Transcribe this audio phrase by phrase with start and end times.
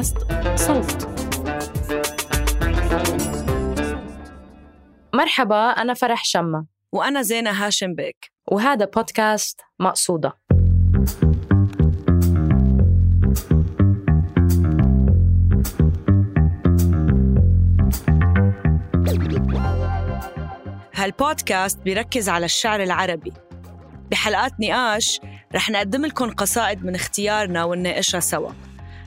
[0.00, 0.16] بودكاست
[0.56, 1.08] صوت.
[5.14, 6.66] مرحبا أنا فرح شمة.
[6.92, 8.32] وأنا زينة هاشم بيك.
[8.52, 10.32] وهذا بودكاست مقصودة.
[20.94, 23.32] هالبودكاست بيركز على الشعر العربي.
[24.10, 25.20] بحلقات نقاش
[25.54, 28.50] رح نقدم لكم قصائد من اختيارنا ونناقشها سوا.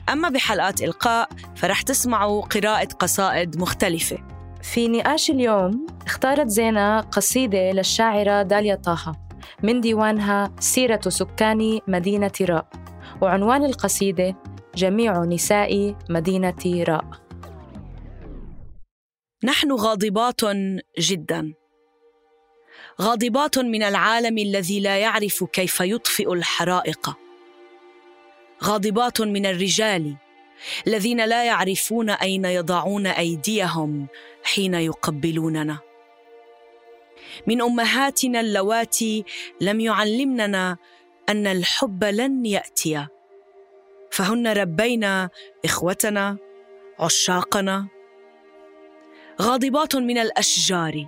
[0.08, 4.18] أما بحلقات إلقاء فرح تسمعوا قراءة قصائد مختلفة.
[4.62, 9.12] في نقاش اليوم اختارت زينة قصيدة للشاعرة داليا طه.
[9.62, 12.68] من ديوانها سيرة سكان مدينة راء.
[13.20, 14.36] وعنوان القصيدة
[14.74, 17.04] جميع نساء مدينة راء.
[19.44, 20.40] نحن غاضبات
[20.98, 21.54] جدا.
[23.02, 27.23] غاضبات من العالم الذي لا يعرف كيف يطفئ الحرائق.
[28.64, 30.16] غاضبات من الرجال
[30.86, 34.06] الذين لا يعرفون أين يضعون أيديهم
[34.44, 35.78] حين يقبلوننا.
[37.46, 39.24] من أمهاتنا اللواتي
[39.60, 40.76] لم يعلمننا
[41.28, 43.06] أن الحب لن يأتي.
[44.10, 45.30] فهن ربينا
[45.64, 46.36] إخوتنا
[47.00, 47.88] عشاقنا.
[49.42, 51.06] غاضبات من الأشجار.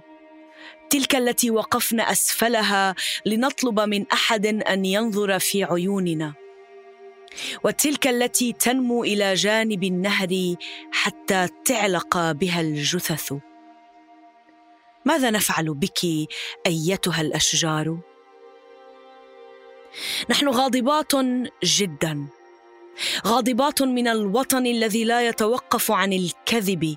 [0.90, 2.94] تلك التي وقفنا أسفلها
[3.26, 6.45] لنطلب من أحد أن ينظر في عيوننا.
[7.64, 10.54] وتلك التي تنمو إلى جانب النهر
[10.92, 13.32] حتى تعلق بها الجثث.
[15.04, 16.28] ماذا نفعل بك
[16.66, 17.98] أيتها الأشجار؟
[20.30, 21.12] نحن غاضبات
[21.64, 22.26] جدا
[23.26, 26.96] غاضبات من الوطن الذي لا يتوقف عن الكذب.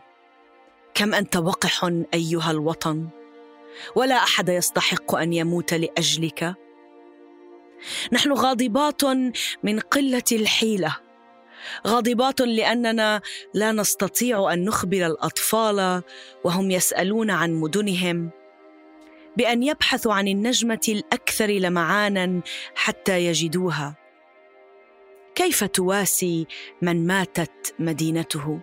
[0.93, 3.07] كم أنت وقح أيها الوطن؟
[3.95, 6.55] ولا أحد يستحق أن يموت لأجلك.
[8.11, 9.01] نحن غاضبات
[9.63, 10.97] من قلة الحيلة.
[11.87, 13.21] غاضبات لأننا
[13.53, 16.03] لا نستطيع أن نخبر الأطفال
[16.43, 18.29] وهم يسألون عن مدنهم.
[19.37, 22.41] بأن يبحثوا عن النجمة الأكثر لمعانا
[22.75, 23.95] حتى يجدوها.
[25.35, 26.47] كيف تواسي
[26.81, 28.59] من ماتت مدينته؟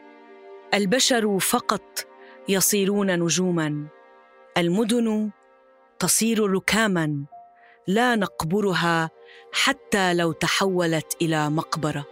[0.75, 2.07] البشر فقط
[2.49, 3.87] يصيرون نجوما.
[4.59, 5.31] المدن
[5.99, 7.25] تصير ركاما.
[7.87, 9.11] لا نقبرها
[9.53, 12.07] حتى لو تحولت إلى مقبرة.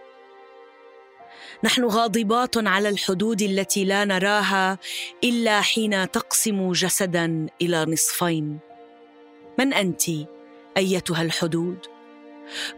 [1.65, 4.79] نحن غاضبات على الحدود التي لا نراها
[5.25, 8.59] إلا حين تقسم جسدا إلى نصفين.
[9.59, 10.03] من أنت
[10.77, 11.79] أيتها الحدود؟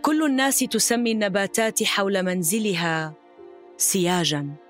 [0.02, 3.14] كل الناس تسمي النباتات حول منزلها
[3.76, 4.65] سياجا.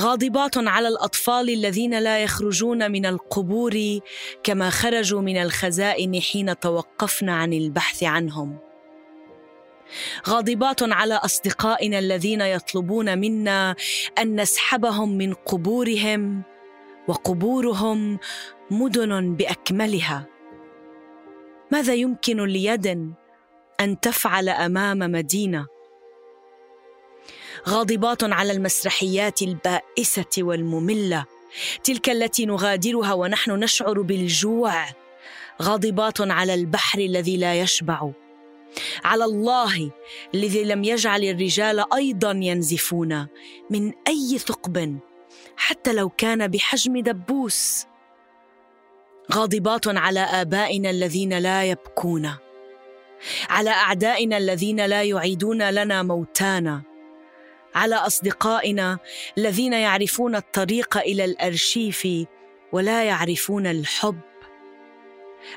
[0.00, 3.98] غاضبات على الأطفال الذين لا يخرجون من القبور
[4.42, 8.58] كما خرجوا من الخزائن حين توقفنا عن البحث عنهم.
[10.28, 13.76] غاضبات على أصدقائنا الذين يطلبون منا
[14.18, 16.42] أن نسحبهم من قبورهم
[17.08, 18.18] وقبورهم
[18.70, 20.26] مدن بأكملها.
[21.72, 23.14] ماذا يمكن ليد
[23.80, 25.73] أن تفعل أمام مدينة؟
[27.68, 31.24] غاضبات على المسرحيات البائسة والمملة.
[31.84, 34.86] تلك التي نغادرها ونحن نشعر بالجوع.
[35.62, 38.10] غاضبات على البحر الذي لا يشبع.
[39.04, 39.90] على الله
[40.34, 43.26] الذي لم يجعل الرجال أيضا ينزفون
[43.70, 44.98] من أي ثقب
[45.56, 47.86] حتى لو كان بحجم دبوس.
[49.32, 52.30] غاضبات على آبائنا الذين لا يبكون.
[53.48, 56.93] على أعدائنا الذين لا يعيدون لنا موتانا.
[57.74, 58.98] على أصدقائنا
[59.38, 62.08] الذين يعرفون الطريق إلى الأرشيف
[62.72, 64.20] ولا يعرفون الحب.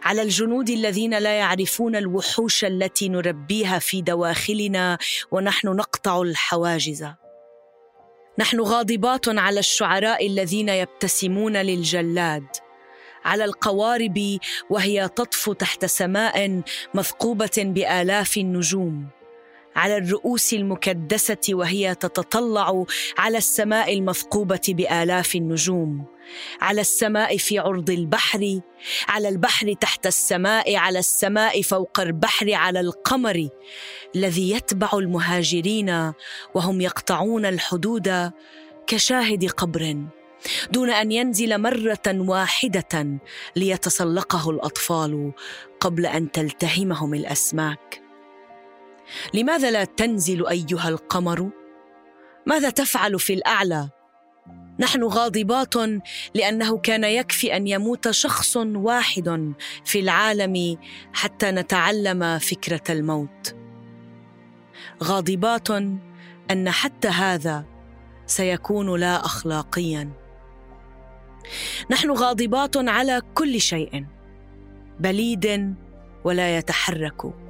[0.03, 4.97] على الجنود الذين لا يعرفون الوحوش التي نربيها في دواخلنا
[5.31, 7.07] ونحن نقطع الحواجز.
[8.39, 12.47] نحن غاضبات على الشعراء الذين يبتسمون للجلاد.
[13.25, 14.38] على القوارب
[14.69, 16.61] وهي تطفو تحت سماء
[16.94, 19.16] مثقوبه بآلاف النجوم.
[19.77, 22.85] على الرؤوس المكدسة وهي تتطلع
[23.18, 26.06] على السماء المثقوبة بآلاف النجوم.
[26.62, 28.59] على السماء في عرض البحر
[29.07, 33.50] على البحر تحت السماء على السماء فوق البحر على القمر
[34.15, 36.13] الذي يتبع المهاجرين
[36.56, 38.31] وهم يقطعون الحدود
[38.88, 39.97] كشاهد قبر.
[40.71, 43.19] دون أن ينزل مرة واحدة
[43.56, 45.31] ليتسلقه الأطفال
[45.79, 48.06] قبل أن تلتهمهم الأسماك.
[49.33, 51.50] لماذا لا تنزل أيها القمر؟
[52.45, 53.89] ماذا تفعل في الأعلى؟
[54.80, 55.75] نحن غاضبات
[56.36, 59.54] لأنه كان يكفي أن يموت شخص واحد
[59.86, 60.77] في العالم
[61.13, 63.56] حتى نتعلم فكرة الموت.
[65.04, 65.71] غاضبات
[66.51, 67.65] أن حتى هذا
[68.25, 70.10] سيكون لا اخلاقيا.
[71.92, 74.06] نحن غاضبات على كل شيء
[75.00, 75.75] بليد
[76.24, 77.46] ولا يتحرك.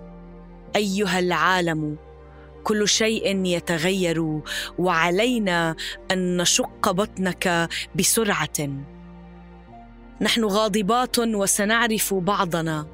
[0.77, 1.97] أيها العالم
[2.63, 4.41] كل شيء يتغير
[4.79, 5.75] وعلينا
[6.11, 8.59] أن نشق بطنك بسرعة.
[10.21, 12.87] نحن غاضبات وسنعرف بعضنا.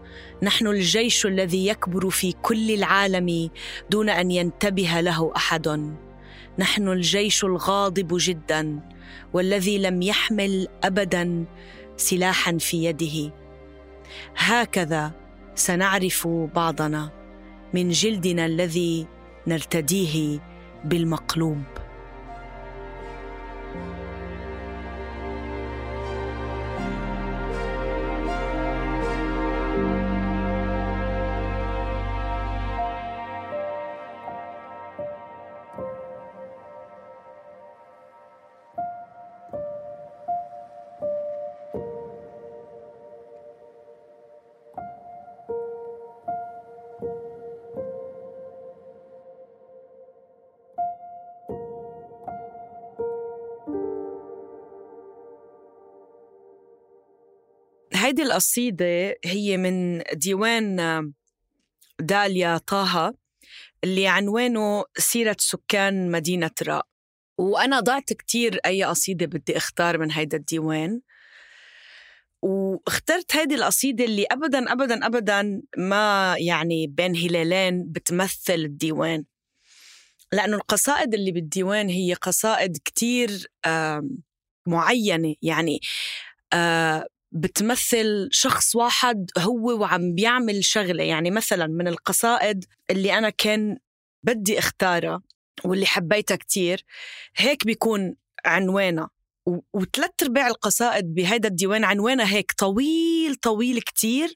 [0.43, 3.49] نحن الجيش الذي يكبر في كل العالم
[3.89, 5.93] دون أن ينتبه له أحد.
[6.59, 8.79] نحن الجيش الغاضب جدا
[9.33, 11.45] والذي لم يحمل ابدا
[11.97, 13.33] سلاحا في يده.
[14.37, 15.11] هكذا
[15.55, 17.22] سنعرف بعضنا.
[17.73, 19.07] من جلدنا الذي
[19.47, 20.39] نرتديه
[20.85, 21.82] بالمقلوب.
[58.13, 61.13] هيدي القصيدة هي من ديوان
[61.99, 63.13] داليا طه
[63.83, 66.87] اللي عنوانه سيرة سكان مدينة راء.
[67.37, 71.01] وأنا ضعت كتير أي قصيدة بدي أختار من هيدا الديوان.
[72.41, 79.25] واخترت هيدي القصيدة اللي أبدا أبدا أبدا ما يعني بين هلالين بتمثل الديوان.
[80.31, 83.51] لأنه القصائد اللي بالديوان هي قصائد كتير
[84.67, 85.35] معينة.
[85.41, 85.79] يعني
[87.33, 91.03] بتمثل شخص واحد هو وعم بيعمل شغلة.
[91.03, 93.77] يعني مثلا من القصائد اللي أنا كان
[94.23, 95.21] بدي أختارها
[95.63, 96.85] واللي حبيتها كتير
[97.37, 98.15] هيك بيكون
[98.45, 99.09] عنوانها.
[99.73, 104.33] وثلاث أرباع القصائد بهيدا الديوان عنوانها هيك طويل طويل كتير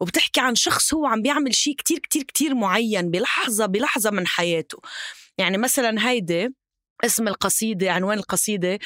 [0.00, 4.80] وبتحكي عن شخص هو عم بيعمل شيء كتير كتير كتير معين بلحظة بلحظة من حياته.
[5.38, 6.48] يعني مثلا هيدي
[7.04, 8.78] اسم القصيدة عنوان القصيدة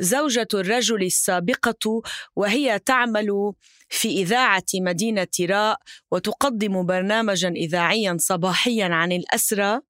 [0.00, 2.02] زوجة الرجل السابقة
[2.36, 3.52] وهي تعمل
[3.88, 5.78] في إذاعة مدينة راء
[6.10, 9.80] وتقدم برنامجا إذاعيا صباحيا عن الأسرى.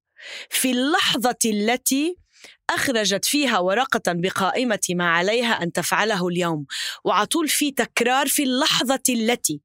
[0.49, 2.15] في اللحظة التي
[2.69, 6.65] أخرجت فيها ورقة بقائمة ما عليها أن تفعله اليوم.
[7.05, 9.61] وعطول في تكرار في اللحظة التي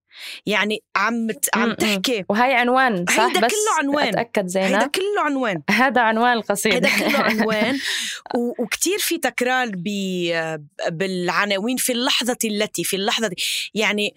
[0.47, 2.25] يعني عم عم تحكي.
[2.29, 4.09] وهي عنوان صح؟ هيدا بس كله عنوان.
[4.09, 5.63] أتأكد زينب هيدا كله عنوان.
[5.71, 7.79] هذا عنوان القصيده هيدا كله عنوان.
[8.61, 9.71] وكتير في تكرار
[10.91, 13.37] بالعناوين في اللحظة التي في اللحظة دي
[13.75, 14.15] يعني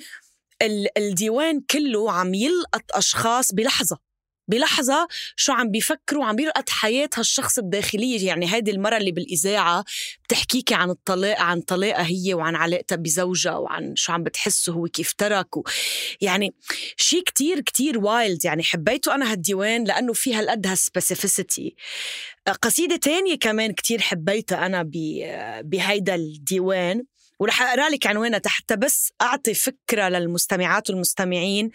[0.97, 4.06] الديوان كله عم يلقط أشخاص بلحظة.
[4.47, 8.27] بلحظة شو عم بيفكروا عم بيلقط حياة هالشخص الداخلية.
[8.27, 9.85] يعني هيدي المرة اللي بالإذاعة
[10.23, 15.13] بتحكيكي عن الطلاق عن طلاقها هي وعن علاقتها بزوجها وعن شو عم بتحسه هو كيف
[15.13, 15.63] ترك و...
[16.21, 16.53] يعني
[16.97, 21.75] شيء كتير كتير wild يعني حبيته أنا هالديوان لأنه في هالقد هال specificity
[22.61, 24.83] قصيدة تانية كمان كتير حبيتها أنا
[25.63, 27.03] بهيدا الديوان.
[27.39, 31.71] ورح اقرا لك عنوانها حتى بس أعطي فكرة للمستمعات والمستمعين.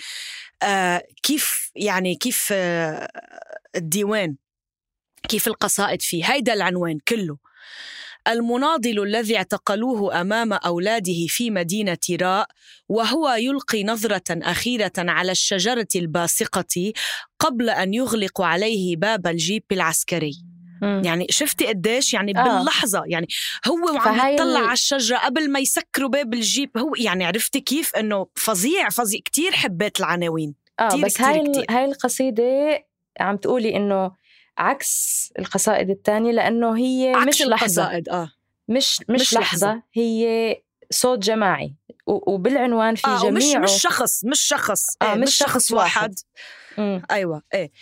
[0.63, 3.09] آه كيف يعني كيف آه
[3.77, 4.37] الديوان
[5.29, 7.39] كيف القصائد فيه هيدا العنوان كله.
[8.29, 12.49] المناضل الذي اعتقلوه أمام أولاده في مدينة راء
[12.89, 16.93] وهو يلقي نظرة أخيرة على الشجرة الباسقة
[17.39, 20.52] قبل أن يغلق عليه باب الجيب العسكري.
[20.83, 22.43] يعني شفتي قديش يعني آه.
[22.59, 23.27] باللحظة يعني
[23.69, 28.27] هو وعم يطلع على الشجرة قبل ما يسكروا باب الجيب هو يعني عرفتي كيف إنه
[28.35, 31.67] فظيع فظيع كتير حبيت العناوين آه كتير بس هاي كتير.
[31.71, 32.85] هاي القصيدة
[33.21, 34.13] عم تقولي إنه
[34.59, 38.31] عكس القصائد الثانية لأنه هي عكس مش لحظة القصائد آه
[38.69, 39.67] مش مش, مش لحظة.
[39.67, 40.57] لحظة هي
[40.91, 41.75] صوت جماعي
[42.07, 46.15] وبالعنوان في آه جميع مش مش شخص مش شخص آه إيه مش, مش شخص واحد,
[46.79, 47.03] واحد.
[47.11, 47.73] أيوه إيه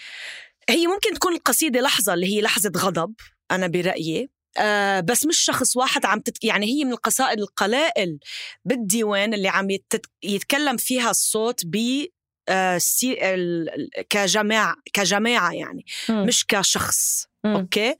[0.70, 3.14] هي ممكن تكون القصيدة لحظة اللي هي لحظة غضب
[3.50, 6.44] أنا برأيي آه بس مش شخص واحد عم تت...
[6.44, 8.18] يعني هي من القصائد القلائل
[8.64, 10.06] بالديوان اللي عم يتت...
[10.22, 12.06] يتكلم فيها الصوت ب
[12.48, 13.34] آه سي...
[13.34, 13.68] ال...
[14.10, 16.26] كجماعة كجماعة يعني م.
[16.26, 17.48] مش كشخص م.
[17.48, 17.94] okay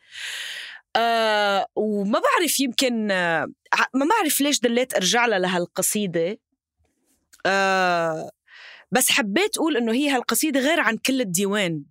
[0.97, 3.47] آه وما بعرف يمكن آه
[3.95, 6.39] ما بعرف ليش دليت ارجع لها لهالقصيده
[7.47, 8.31] آه
[8.93, 11.83] بس حبيت أقول إنه هي هالقصيدة غير عن كل الديوان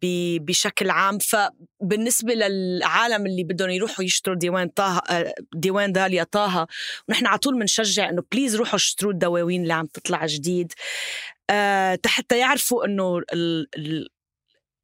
[0.41, 1.17] بشكل عام.
[1.19, 5.01] فبالنسبة للعالم اللي بدهم يروحوا يشتروا ديوان طه
[5.55, 6.67] ديوان داليا طه
[7.09, 10.73] ونحن على طول بنشجع إنه بليز روحوا اشتروا الدواوين اللي عم تطلع جديد.
[11.49, 14.07] أه حتى يعرفوا ال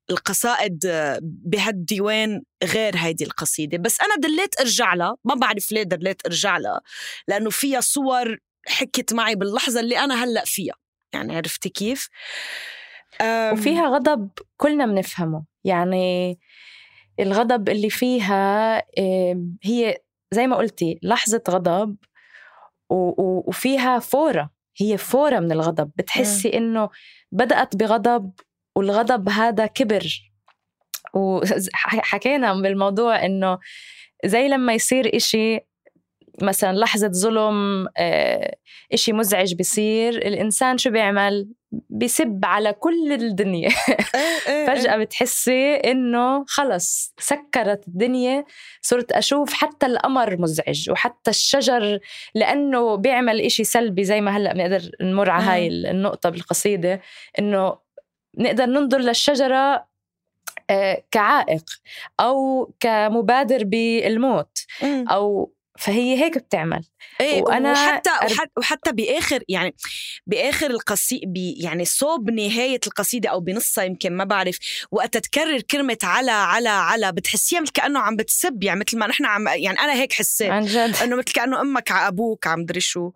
[0.10, 0.80] القصائد
[1.22, 3.78] بهالديوان غير هيدي القصيدة.
[3.78, 5.16] بس أنا دليت أرجع لها.
[5.26, 6.82] ما بعرف ليه دليت أرجع لها.
[7.28, 10.85] لأنه فيها صور حكت معي باللحظة اللي أنا هلأ فيها.
[11.16, 12.10] يعني عرفتي كيف؟
[13.24, 15.44] وفيها غضب كلنا بنفهمه.
[15.64, 16.40] يعني
[17.20, 18.78] الغضب اللي فيها
[19.64, 19.98] هي
[20.32, 21.96] زي ما قلتي لحظة غضب
[22.90, 24.50] وفيها فورة.
[24.78, 25.92] هي فورة من الغضب.
[25.96, 26.90] بتحسي إنه
[27.32, 28.32] بدأت بغضب
[28.76, 30.32] والغضب هذا كبر.
[31.14, 33.60] وحكينا بالموضوع إنه
[34.26, 35.60] زي لما يصير إشي
[36.42, 38.56] مثلا لحظة ظلم آه،
[38.94, 41.48] إشي مزعج بيصير الإنسان شو بيعمل؟
[41.90, 43.70] بيسب على كل الدنيا.
[44.16, 45.04] إيه، إيه، فجأة إيه.
[45.04, 48.46] بتحسي إنه خلص سكرت الدنيا
[48.82, 52.00] صرت أشوف حتى القمر مزعج وحتى الشجر
[52.36, 57.02] لأنه بيعمل إشي سلبي زي ما هلأ بنقدر نمر على هاي النقطة بالقصيدة
[57.40, 57.78] إنه
[58.38, 59.86] نقدر ننظر للشجرة
[60.70, 61.64] آه، كعائق
[62.20, 66.86] أو كمبادر بالموت أو فهي هيك بتعمل.
[67.22, 68.50] إيه وأنا وحتى أرب...
[68.58, 69.76] وحتى بآخر يعني
[70.28, 74.58] بآخر القصيده يعني صوب نهاية القصيدة أو بنصها يمكن ما بعرف
[74.92, 79.26] وقت تكرر كلمة على على على بتحسيها مثل كأنه عم بتسب يعني مثل ما نحن
[79.26, 80.50] عم يعني أنا هيك حسيت.
[80.50, 80.96] عن جد.
[81.04, 83.12] إنه مثل كأنه أمك على أبوك عم دري شو.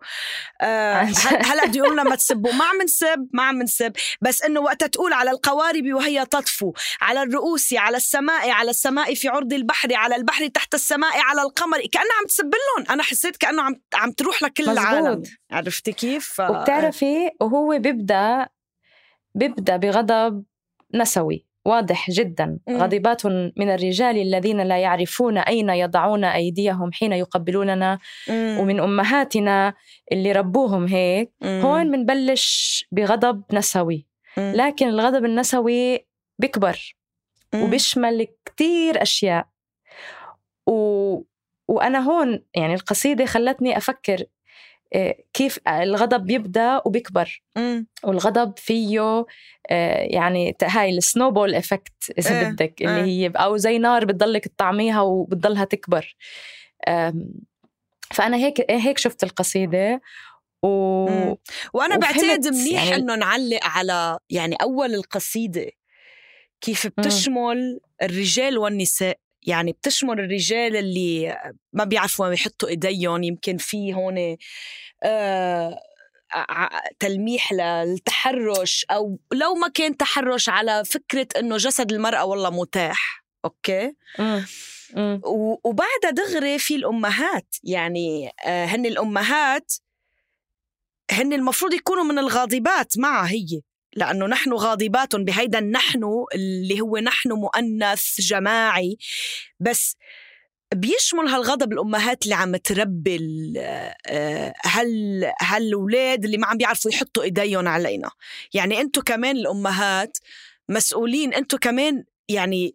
[0.60, 4.84] آه هلا بده يقول لما تسبوا ما عم نسب ما عم نسب بس إنه وقت
[4.84, 10.16] تقول على القوارب وهي تطفو على الرؤوس على السماء على السماء في عرض البحر على
[10.16, 12.86] البحر تحت السماء على القمر كأنها عم تسب لهم.
[12.90, 14.78] أنا حسيت كأنه عم عم تروح لكل مزبوط.
[14.78, 16.40] العالم عرفتي كيف ف...
[16.40, 18.48] وبتعرفي وهو بيبدأ
[19.34, 20.44] بيبدأ بغضب
[20.94, 28.56] نسوي واضح جدا غضبات من الرجال الذين لا يعرفون أين يضعون أيديهم حين يقبلوننا مم.
[28.60, 29.74] ومن أمهاتنا
[30.12, 31.60] اللي ربوهم هيك مم.
[31.60, 34.06] هون بنبلش بغضب نسوي
[34.36, 34.52] مم.
[34.56, 36.06] لكن الغضب النسوي
[36.38, 36.96] بيكبر
[37.54, 39.46] وبيشمل كتير أشياء
[40.66, 40.74] و...
[41.70, 44.24] وأنا هون يعني القصيدة خلتني أفكر
[44.94, 47.42] آه، كيف الغضب بيبدا وبيكبر.
[48.04, 49.24] والغضب فيه
[49.70, 54.48] آه، يعني هاي السنوبول افكت إذا آه بدك اللي آه هي أو زي نار بتضلك
[54.48, 56.16] تطعميها وبتضلها تكبر.
[58.10, 60.00] فأنا هيك هيك شفت القصيدة.
[60.62, 60.68] و...
[61.74, 62.96] وأنا بعتقد منيح يعني...
[62.96, 65.70] إنه نعلق على يعني أول القصيدة
[66.60, 69.18] كيف بتشمل الرجال والنساء.
[69.42, 71.36] يعني بتشمل الرجال اللي
[71.72, 74.36] ما بيعرفوا وين يحطوا إيديهم يمكن في هون
[75.02, 75.80] آه
[76.98, 83.94] تلميح للتحرش أو لو ما كان تحرش على فكرة إنه جسد المرأة والله متاح أوكي؟
[85.64, 89.72] وبعدها دغري في الأمهات يعني آه هن الأمهات
[91.10, 93.60] هن المفروض يكونوا من الغاضبات معها هي.
[93.96, 96.04] لأنه نحن غاضبات بهيدا النحن
[96.34, 98.96] اللي هو نحن مؤنث جماعي.
[99.60, 99.96] بس
[100.74, 103.18] بيشمل هالغضب الأمهات اللي عم تربي
[103.56, 108.10] آه، هال هالولاد اللي ما عم بيعرفوا يحطوا إيديهم علينا.
[108.54, 110.18] يعني أنتم كمان الأمهات
[110.68, 111.34] مسؤولين.
[111.34, 112.74] أنتم كمان يعني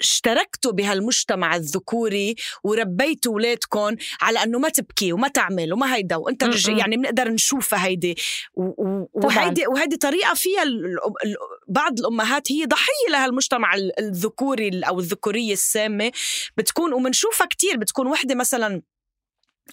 [0.00, 2.34] اشتركتوا بهالمجتمع الذكوري
[2.64, 8.16] وربيتوا اولادكم على انه ما تبكي وما تعمل وما هيدا وانت يعني بنقدر نشوفها هيدي.
[9.14, 10.64] وهيدي وهيدي طريقة فيها
[11.68, 16.12] بعض الأمهات هي ضحية لهالمجتمع الذكوري أو الذكورية السامة.
[16.56, 18.82] بتكون وبنشوفها كتير بتكون وحدة مثلا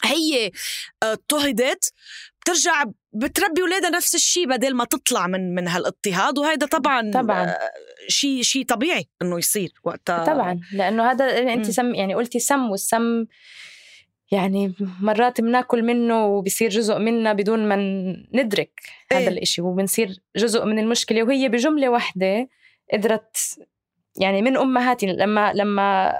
[0.04, 0.52] هي
[1.04, 1.94] آه، اضطهدت
[2.42, 2.84] بترجع
[3.14, 7.56] بتربي ولادها نفس الشيء بدل ما تطلع من من هالإضطهاد وهذا طبعا طبعا.
[8.08, 10.26] شيء شيء طبيعي إنه يصير وقتها.
[10.26, 10.60] طبعا.
[10.74, 13.26] لأنه هذا أنت سم يعني قلتي سم والسم
[14.32, 17.76] يعني مرات بناكل منه وبصير جزء منا بدون ما
[18.34, 18.82] ندرك
[19.12, 21.24] إيه؟ هذا الإشي وبنصير جزء من المشكلة.
[21.24, 22.50] وهي بجملة واحدة
[22.94, 23.38] قدرت
[24.18, 26.14] يعني من أمهاتي لما لما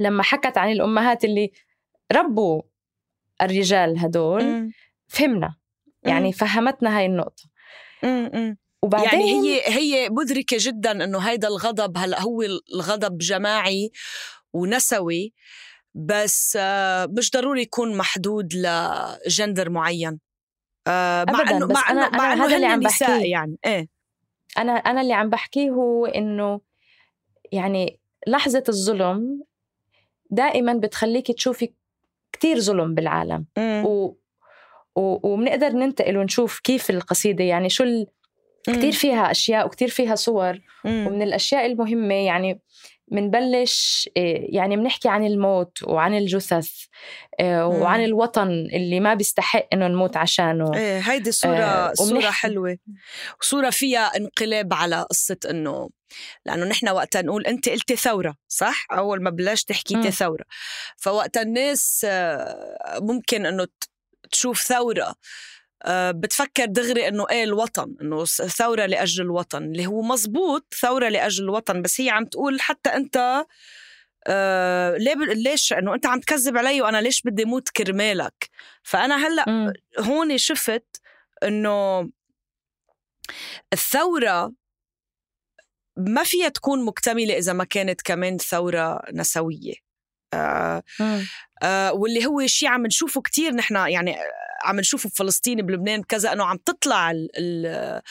[0.00, 1.52] لما حكت عن الأمهات اللي
[2.12, 2.62] ربوا
[3.42, 4.72] الرجال هدول م.
[5.12, 5.56] فهمنا.
[6.02, 6.32] يعني م.
[6.32, 7.42] فهمتنا هاي النقطة.
[8.04, 8.54] م.
[8.82, 12.42] وبعدين يعني هي هي مدركة جدا إنه هيدا الغضب هلأ هو
[12.74, 13.90] الغضب جماعي
[14.52, 15.32] ونسوي
[15.94, 20.20] بس آه، مش ضروري يكون محدود لجندر معين.
[20.86, 23.30] آه، مع إنه مع إنه مع إنه هذا اللي عم بحكيه.
[23.32, 23.56] يعني.
[23.66, 23.88] إيه.
[24.58, 26.60] أنا أنا اللي عم بحكيه هو إنه
[27.52, 29.42] يعني لحظة الظلم
[30.30, 31.74] دائما بتخليك تشوفي
[32.32, 33.46] كتير ظلم بالعالم.
[33.58, 34.14] و...
[34.96, 38.06] وبنقدر ننتقل ونشوف كيف القصيدة يعني شو ال...
[38.66, 41.06] كثير فيها أشياء وكثير فيها صور مم.
[41.06, 42.60] ومن الأشياء المهمة يعني
[43.08, 46.70] بنبلش إيه، يعني بنحكي عن الموت وعن الجثث
[47.40, 48.04] إيه، وعن مم.
[48.04, 52.78] الوطن اللي ما بيستحق إنه نموت عشانه إيه هيدي صورة آه، صورة حلوة
[53.40, 55.90] وصورة فيها انقلاب على قصة إنه
[56.46, 60.10] لأنه نحن وقتها نقول أنت قلتي ثورة صح؟ أول ما بلشت حكيتي.
[60.10, 60.44] ثورة
[60.96, 63.66] فوقتها الناس آه، ممكن إنه
[64.32, 65.14] ت- تشوف ثورة
[65.84, 69.62] آه، بتفكر دغري إنه إيه الوطن إنه ثورة لأجل الوطن.
[69.64, 73.44] اللي هو مزبوط ثورة لأجل الوطن بس هي عم تقول حتى أنت
[74.26, 78.50] آه ليه ب- ليش؟ إنه أنت عم تكذب علي وأنا ليش بدي موت كرمالك؟
[78.82, 79.44] فأنا هلأ.
[79.98, 81.00] هون شفت
[81.42, 82.10] إنه
[83.72, 84.52] الثورة
[85.96, 89.74] ما فيها تكون مكتملة إذا ما كانت كمان ثورة نسوية.
[90.34, 91.26] آه مم.
[91.62, 94.24] آه واللي هو شيء عم نشوفه كتير نحن يعني آه،
[94.64, 98.02] عم نشوفه بفلسطين بلبنان كذا إنه عم تطلع ال ال آه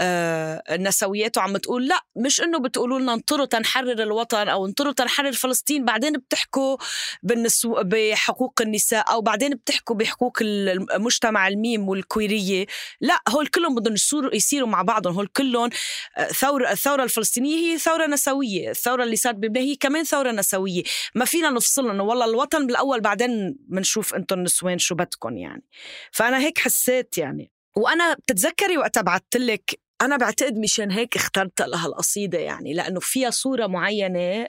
[0.00, 5.84] النسويات وعم تقول لا مش إنه بتقولوا لنا انطروا تنحرر الوطن أو انطروا تنحرر فلسطين
[5.84, 6.76] بعدين بتحكوا
[7.22, 12.66] بالنسو بحقوق النساء أو بعدين بتحكوا بحقوق المجتمع الميم والكويرية.
[13.00, 13.94] لا هول كلهم بدهم
[14.32, 15.70] يصيروا مع بعضهم هول كلهم
[16.16, 20.82] آه، ثوره الثورة الفلسطينية هي ثورة نسوية الثورة اللي صارت بلبنان هي كمان ثورة نسوية.
[21.14, 25.64] ما فينا نفصل انه والله الوطن بالأول بعدين بنشوف أنتم النسوان شو بدكم يعني.
[26.12, 27.50] فأنا هيك حسيت يعني.
[27.76, 33.30] وأنا بتتذكري وقتها بعثت لك أنا بعتقد مشان هيك اخترت لها القصيدة يعني لأنه فيها
[33.30, 34.46] صورة معينة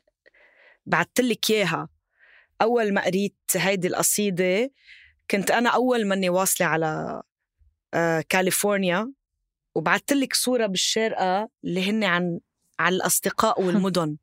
[0.86, 1.90] بعثت لك إياها.
[2.62, 4.72] أول ما قريت هيدي القصيدة
[5.32, 7.22] كنت أنا أول مني واصلة على
[7.94, 9.12] آه، كاليفورنيا
[9.76, 12.40] وبعثت لك صورة بالشارقة اللي هن عن
[12.80, 14.18] على الأصدقاء والمدن.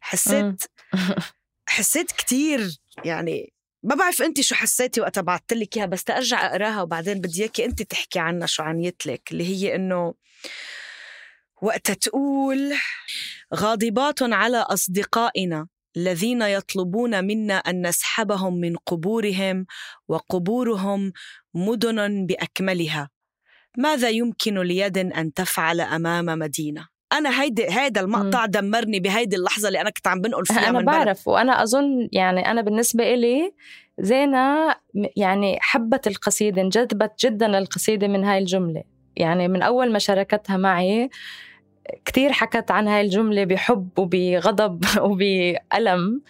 [0.00, 0.62] حسيت
[1.68, 3.51] حسيت كتير يعني
[3.82, 7.64] ما بعرف انت شو حسيتي وقتها بعثت لك إياها بس ترجع أقراها وبعدين بدي إياكي
[7.64, 10.14] انت تحكي عنها شو عنيت لك اللي هي إنه
[11.62, 12.74] وقتها تقول
[13.54, 19.66] غاضبات على أصدقائنا الذين يطلبون منا أن نسحبهم من قبورهم
[20.08, 21.12] وقبورهم
[21.54, 23.10] مدن بأكملها.
[23.78, 29.80] ماذا يمكن ليد أن تفعل أمام مدينة؟ أنا هيدي هيدا المقطع دمرني بهيدي اللحظة اللي
[29.80, 30.84] أنا كنت عم بنقل فيها أنا من.
[30.84, 33.52] بعرف وأنا أظن يعني أنا بالنسبة إلي
[33.98, 38.82] زينة م- يعني حبت القصيدة انجذبت جدا للقصيدة من هاي الجملة.
[39.16, 41.10] يعني من أول ما شاركتها معي
[42.04, 46.20] كتير حكت عن هاي الجملة بحب وبغضب وبألم.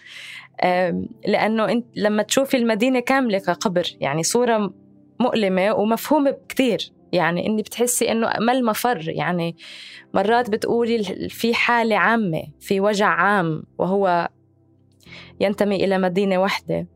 [1.27, 4.73] لأنه أنت لما تشوفي المدينة كاملة كقبر يعني صورة
[5.19, 9.55] مؤلمة ومفهومة كتير يعني إني بتحسي إنه ما المفر يعني
[10.13, 14.29] مرات بتقولي في حالة عامة في وجع عام وهو
[15.39, 16.87] ينتمي إلى مدينة واحدة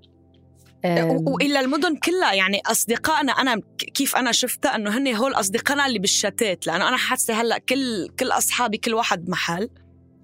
[1.27, 6.67] والى المدن كلها يعني أصدقائنا أنا كيف أنا شفتها إنه هن هول أصدقائنا اللي بالشتات
[6.67, 9.69] لأنه أنا حاسة هلأ كل كل أصحابي كل واحد بمحل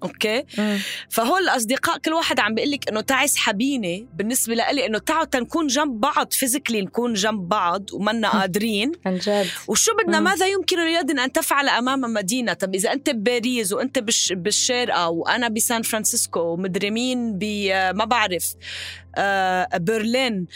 [0.04, 0.78] okay؟ مم.
[1.08, 5.66] فهول الأصدقاء كل واحد عم بيقول لك انه تعي اسحبيني بالنسبة لإلي إنه تعوا تنكون
[5.66, 8.92] جنب بعض physically نكون جنب بعض ومنا قادرين.
[9.06, 9.46] عن جد.
[9.68, 10.24] وشو بدنا؟ مم.
[10.24, 15.48] ماذا يمكن ليد أن تفعل أمام مدينة؟ طب إذا أنت بباريس وأنت بالش بالشارقة وأنا
[15.48, 17.44] بسان فرانسيسكو ومدري مين ب
[17.94, 18.54] ما بعرف
[19.16, 20.46] آه برلين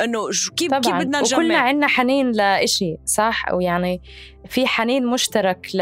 [0.00, 4.00] إنه كيف كيف بدنا وكلنا نجمع؟ عنا حنين لإشي صح؟ ويعني
[4.48, 5.78] في حنين مشترك ل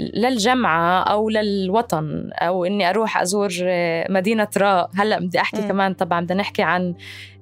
[0.00, 5.68] للجمعة أو للوطن أو إني أروح أزور آه، مدينة راء هلأ بدي أحكي مم.
[5.68, 6.94] كمان طبعا بدنا نحكي عن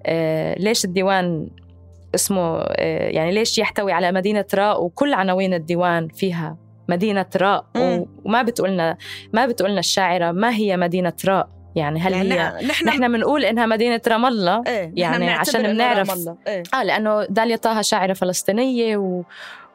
[0.07, 1.49] آه، ليش الديوان
[2.15, 6.57] اسمه آه، يعني ليش يحتوي على مدينة راء وكل عناوين الديوان فيها
[6.89, 8.97] مدينة راء وما بتقولنا
[9.33, 13.67] ما بتقولنا الشاعرة ما هي مدينة راء يعني هل هي يعني نحن نحن بنقول إنها
[13.67, 16.29] مدينة رام الله إيه يعني عشان بنعرف-.
[16.47, 16.63] إيه.
[16.75, 19.23] آه لأنه داليا طه شاعرة فلسطينية و...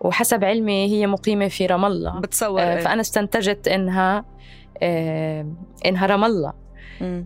[0.02, 2.20] وحسب علمي هي مقيمة في رام الله.
[2.20, 2.80] بتصور آه إيه.
[2.80, 4.26] فأنا استنتجت إنها
[4.82, 5.48] آه
[5.86, 6.54] إنها رام الله.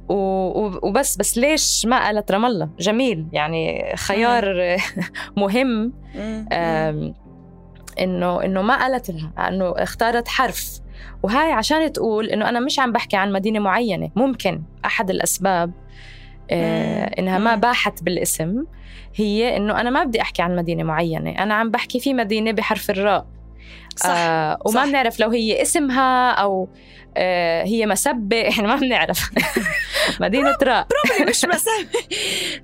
[0.09, 4.77] وبس بس ليش ما قالت رام الله؟ جميل يعني خيار
[5.37, 5.93] مهم.
[7.99, 10.79] إنه إنه ما قالت لها انه اختارت حرف.
[11.23, 15.71] وهاي عشان تقول إنه أنا مش عم بحكي عن مدينة معينة ممكن أحد الأسباب
[16.51, 17.11] آه مم.
[17.19, 17.55] إنها ما.
[17.55, 18.63] باحت بالاسم.
[19.15, 22.89] هي إنه أنا ما بدي أحكي عن مدينة معينة أنا عم بحكي في مدينة بحرف
[22.89, 23.25] الراء
[23.95, 24.85] صح آه وما.
[24.85, 26.69] بنعرف لو هي اسمها أو
[27.17, 29.31] آه هي مسبة إحنا ما بنعرف
[30.19, 31.99] مدينة راء بروبلي مش مسافة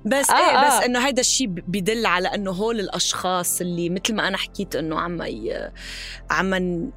[0.04, 0.66] بس آه، إيه آه.
[0.78, 5.00] بس إنه هيدا الشيء بدل على إنه هول الأشخاص اللي مثل ما أنا حكيت إنه
[5.00, 5.22] عم.
[6.30, 6.90] عم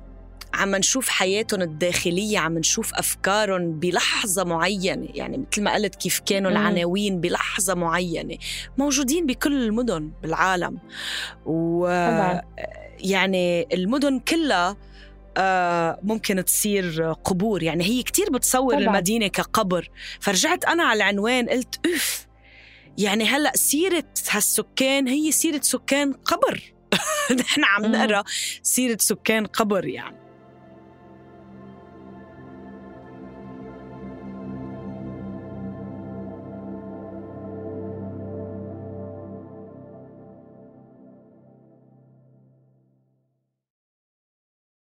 [0.54, 5.08] عم نشوف حياتهم الداخلية عم نشوف أفكارهم بلحظة معينة.
[5.14, 6.52] يعني مثل ما قلت كيف كانوا.
[6.52, 8.38] العناوين بلحظة معينة.
[8.78, 10.78] موجودين بكل المدن بالعالم.
[11.46, 11.88] و.
[13.00, 14.78] يعني المدن كلها
[15.38, 17.64] آه ممكن تصير قبور.
[17.64, 18.86] يعني هي كتير بتصور طبعا.
[18.86, 19.90] المدينة كقبر.
[20.20, 22.28] فرجعت أنا على العنوان قلت أف
[22.98, 26.74] يعني هلأ سيرة هالسكان هي سيرة سكان قبر.
[27.40, 28.24] نحن عم نقرأ
[28.64, 30.21] سيرة سكان قبر يعني.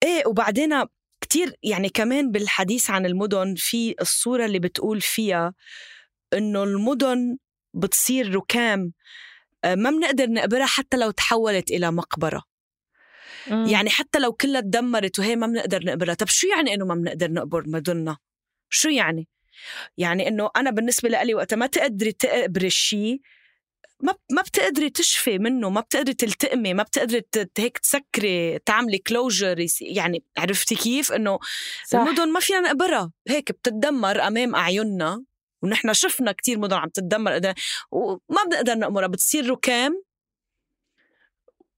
[0.04, 0.84] إيه وبعدين
[1.20, 5.54] كتير يعني كمان بالحديث عن المدن في الصورة اللي بتقول فيها
[6.32, 7.38] إنه المدن
[7.74, 8.92] بتصير ركام
[9.64, 12.42] آه، ما بنقدر نقبرها حتى لو تحولت إلى مقبرة.
[13.50, 13.66] مم.
[13.66, 16.14] يعني حتى لو كلها تدمرت وهي ما بنقدر نقبرها.
[16.14, 18.16] طب شو يعني إنه ما بنقدر نقبر مدننا؟
[18.70, 19.28] شو يعني؟
[19.98, 23.20] يعني إنه أنا بالنسبة لي وقت ما تقدري تقبري الشيء
[24.04, 27.22] ما ما بتقدري تشفي منه ما بتقدري تلتئمي ما بتقدري
[27.58, 31.38] هيك تسكري تعملي كلوجر يعني عرفتي كيف؟ إنه
[31.94, 33.12] المدن ما فينا نقبرها.
[33.28, 35.24] هيك بتتدمر أمام أعيننا
[35.62, 37.54] ونحن شفنا كتير مدن عم تتدمر.
[37.92, 40.02] وما بنقدر نأمرها بتصير ركام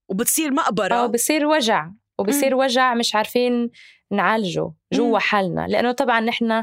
[0.08, 0.94] وبتصير مقبرة.
[0.94, 1.90] أو بصير وجع.
[2.18, 3.70] وبصير وجع مش عارفين
[4.10, 5.66] نعالجه جوا حالنا.
[5.68, 6.62] لأنه طبعا نحن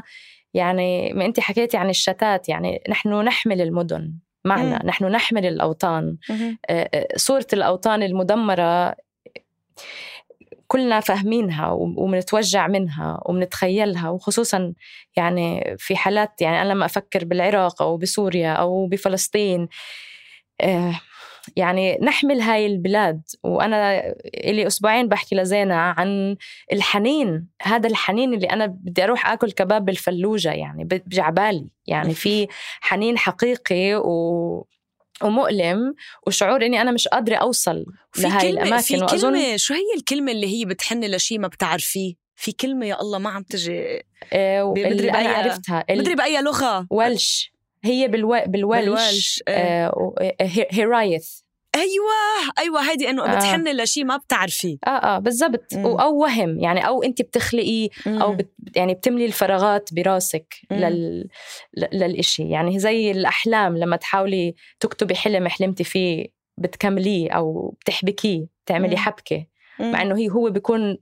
[0.54, 4.14] يعني ما أنت حكيتي عن الشتات يعني نحن نحمل المدن.
[4.44, 4.78] معنا.
[4.82, 4.88] مم.
[4.88, 6.16] نحن نحمل الأوطان.
[6.70, 8.94] آه، آه، صورة الأوطان المدمرة
[10.66, 14.74] كلنا فاهمينها وبنتوجع منها وبنتخيلها وخصوصا
[15.16, 19.68] يعني في حالات يعني أنا لما أفكر بالعراق أو بسوريا أو بفلسطين
[20.60, 21.00] آه،
[21.56, 23.22] يعني نحمل هاي البلاد.
[23.42, 24.00] وأنا
[24.34, 26.36] إلي أسبوعين بحكي لزينة عن
[26.72, 32.48] الحنين هذا الحنين اللي أنا بدي أروح أكل كباب بالفلوجة يعني بجعبالي يعني في
[32.80, 34.66] حنين حقيقي و
[35.22, 35.94] ومؤلم
[36.26, 37.84] وشعور إني أنا مش قادرة أوصل
[38.18, 38.82] لهي الأماكن.
[38.82, 43.00] في وأظن كلمه شو هي الكلمة اللي هي بتحن لشيء ما بتعرفيه؟ في كلمة يا
[43.00, 44.04] الله ما عم تجي.
[44.32, 46.86] آه اللي أنا عرفتها مدري بأي لغة.
[46.90, 47.53] ولش
[47.84, 48.42] هي بالو...
[48.46, 49.42] بالولش, بالولش.
[49.48, 50.14] آه
[50.70, 51.40] هيرايث.
[51.74, 53.36] أيوه أيوه هيدي إنه آه.
[53.36, 54.76] بتحن لشيء ما بتعرفيه.
[54.86, 55.74] آه آه بالضبط.
[55.74, 61.28] أو وهم يعني أو انت بتخلقي أو بت يعني بتملي الفراغات براسك لل
[61.92, 62.48] للإشي.
[62.50, 66.26] يعني زي الأحلام لما تحاولي تكتبي حلم حلمتي فيه
[66.58, 69.46] بتكمليه أو بتحبكيه تعملي حبكة.
[69.80, 70.98] مع إنه هي هو بيكون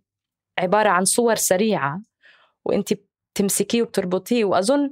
[0.58, 2.02] عبارة عن صور سريعة
[2.64, 2.92] وانت
[3.34, 4.44] بتمسكيه وبتربطيه.
[4.44, 4.90] وأظن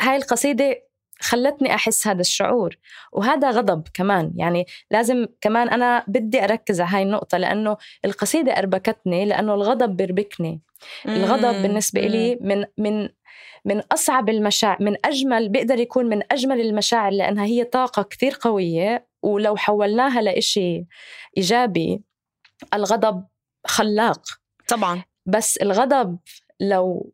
[0.00, 0.82] هاي القصيدة
[1.20, 2.76] خلتني أحس هذا الشعور
[3.12, 4.32] وهذا غضب كمان.
[4.36, 10.60] يعني لازم كمان أنا بدي أركز على هاي النقطة لأنه القصيدة أربكتني لأنه الغضب بيربكني.
[11.06, 13.08] الغضب بالنسبة لي من من
[13.64, 19.06] من أصعب المشاعر من أجمل بيقدر يكون من أجمل المشاعر لأنها هي طاقة كثير قوية
[19.22, 20.86] ولو حولناها لإشي
[21.36, 22.02] إيجابي
[22.74, 23.24] الغضب
[23.66, 24.22] خلاق.
[24.68, 25.02] طبعا.
[25.26, 26.18] بس الغضب
[26.60, 27.12] لو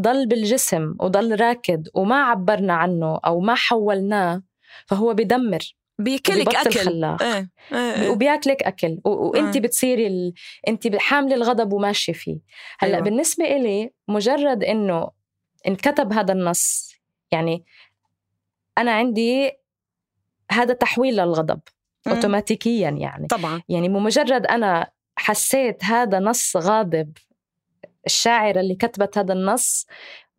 [0.00, 4.42] ضل بالجسم وضل راكد وما عبرنا عنه أو ما حولناه
[4.86, 7.50] فهو بدمر بياكلك أكل خلاق إيه.
[7.72, 7.78] إيه.
[7.78, 8.08] إيه.
[8.08, 9.10] وبياكلك أكل و...
[9.10, 9.62] وانت إيه.
[9.62, 10.32] بتصيري ال...
[10.68, 12.38] انت حاملة الغضب وماشية فيه
[12.78, 13.04] هلأ أيوة.
[13.04, 15.10] بالنسبة إلي مجرد إنه
[15.68, 16.94] انكتب هذا النص
[17.32, 17.64] يعني
[18.78, 19.52] أنا عندي
[20.52, 21.60] هذا تحويل للغضب
[22.06, 22.10] م.
[22.10, 27.12] اوتوماتيكيا يعني طبعا يعني بمجرد أنا حسيت هذا نص غاضب
[28.06, 29.86] الشاعرة اللي كتبت هذا النص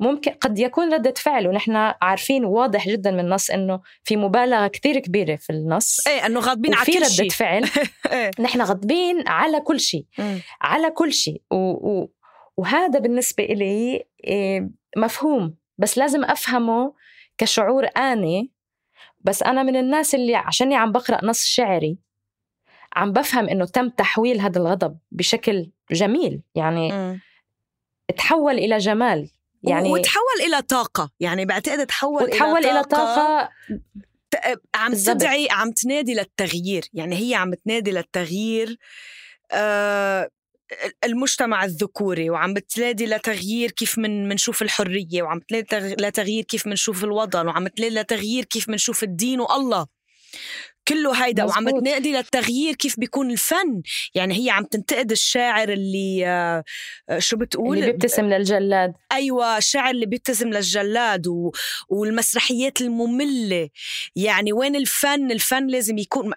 [0.01, 4.99] ممكن قد يكون ردة فعل ونحن عارفين واضح جدا من النص إنه في مبالغة كتير
[4.99, 6.07] كبيرة في النص.
[6.07, 7.25] إيه إنه غاضبين على كل شيء.
[7.25, 7.69] ردة فعل.
[8.11, 8.31] إيه.
[8.39, 10.05] نحن غاضبين على كل شيء
[10.61, 11.41] على كل شيء.
[11.51, 11.55] و...
[11.55, 12.11] و...
[12.57, 15.55] وهذا بالنسبة إلي إيه، مفهوم.
[15.77, 16.93] بس لازم أفهمه
[17.37, 18.51] كشعور آني.
[19.19, 21.97] بس أنا من الناس اللي عشاني عم بقرأ نص شعري
[22.95, 26.41] عم بفهم إنه تم تحويل هذا الغضب بشكل جميل.
[26.55, 27.19] يعني م.
[28.11, 29.29] تحول إلى جمال.
[29.63, 31.11] يعني وتحول إلى طاقة.
[31.19, 33.49] يعني بعتقد تحول وتحول إلى, إلى طاقة,
[34.75, 34.93] عم.
[34.93, 36.83] تدعي عم تنادي للتغيير.
[36.93, 38.77] يعني هي عم تنادي للتغيير
[39.51, 40.29] آه
[41.03, 47.47] المجتمع الذكوري وعم بتنادي لتغيير كيف من منشوف الحرية وعم بتنادي لتغيير كيف منشوف الوطن
[47.47, 49.87] وعم بتنادي لتغيير كيف منشوف الدين والله.
[50.87, 53.81] كله هيدا وعم تنادي للتغيير كيف بيكون الفن.
[54.15, 56.63] يعني هي عم تنتقد الشاعر اللي آه،
[57.19, 58.93] شو بتقول؟ اللي بيبتسم للجلاد.
[59.11, 61.51] أيوه الشاعر اللي بيبتسم للجلاد و...
[61.89, 63.69] والمسرحيات المملة.
[64.15, 66.33] يعني وين الفن؟ الفن لازم يكون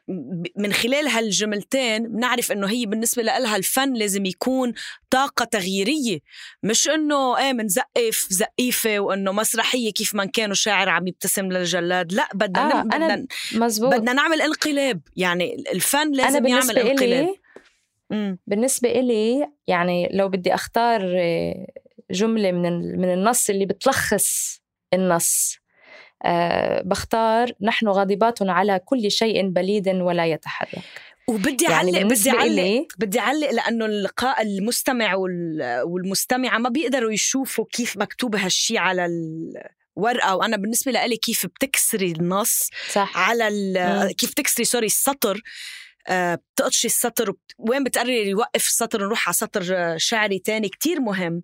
[0.57, 4.72] من خلال هالجملتين بنعرف إنه هي بالنسبة لها الفن لازم يكون
[5.11, 6.18] طاقة تغييرية.
[6.62, 12.12] مش إنه إيه منزقف زقيفة وإنه مسرحية كيف ما كانوا شاعر عم يبتسم للجلاد.
[12.12, 13.94] لا بدنا آه بدنا مزبوط.
[13.94, 17.35] بدنا نعمل انقلاب يعني الفن لازم أنا يعمل انقلاب.
[18.11, 18.38] مم.
[18.46, 21.66] بالنسبة إلي يعني لو بدي أختار آه،
[22.11, 24.61] جملة من من النص اللي بتلخص
[24.94, 25.57] النص
[26.24, 30.83] أه بختار نحن غاضبات على كل شيء بليد ولا يتحرك.
[31.28, 37.12] وبدي يعني أعلق بدي بالنسبة إلي بدي أعلق لأنه اللقاء المستمع وال- والمستمعة ما بيقدروا
[37.12, 39.07] يشوفوا كيف مكتوب هالشي على
[39.98, 43.18] الورقه وأنا بالنسبة لإلي كيف بتكسري النص صح.
[43.18, 44.14] على.
[44.18, 45.40] كيف تكسري sorry السطر.
[46.09, 47.33] آه، بتقطشي السطر.
[47.59, 51.42] وين بتقرري يوقف السطر ونروح على سطر آه، شعري تاني كتير مهم.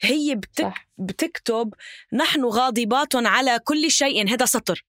[0.00, 0.62] هي بتك...
[0.64, 0.88] صح.
[0.98, 1.74] بتكتب
[2.12, 4.84] نحن غاضبات على كل شيء هذا سطر.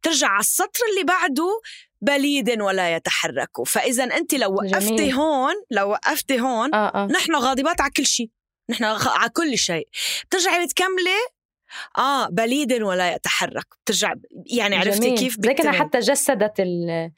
[0.00, 1.60] بترجع على السطر اللي بعده
[2.00, 3.50] بليد ولا يتحرك.
[3.66, 5.12] فإذا أنت لو وقفتي جميل.
[5.12, 7.06] هون لو وقفتي هون آه آه.
[7.06, 8.30] نحن غاضبات على كل شيء.
[8.70, 9.88] نحن على كل شيء.
[10.26, 11.18] بترجعي بتكملي
[11.98, 14.14] آه بليد ولا يتحرك بترجع
[14.56, 15.18] يعني عرفتي جميل.
[15.18, 15.72] كيف لكنها.
[15.72, 17.12] حتى جسدت ال-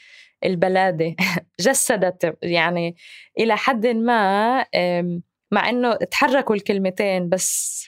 [0.45, 1.15] البلادة
[1.61, 2.97] جسدت يعني
[3.39, 4.65] إلى حد ما
[5.51, 7.81] مع إنه تحركوا الكلمتين بس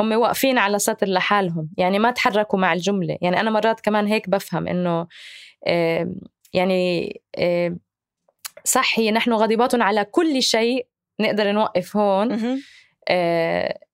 [0.00, 4.28] هم واقفين على سطر لحالهم يعني ما تحركوا مع الجملة يعني أنا مرات كمان هيك
[4.30, 5.06] بفهم إنه
[5.68, 6.14] أم،
[6.52, 7.20] يعني
[8.64, 10.86] صح هي نحن غاضبات على كل شيء
[11.20, 12.60] نقدر نوقف هون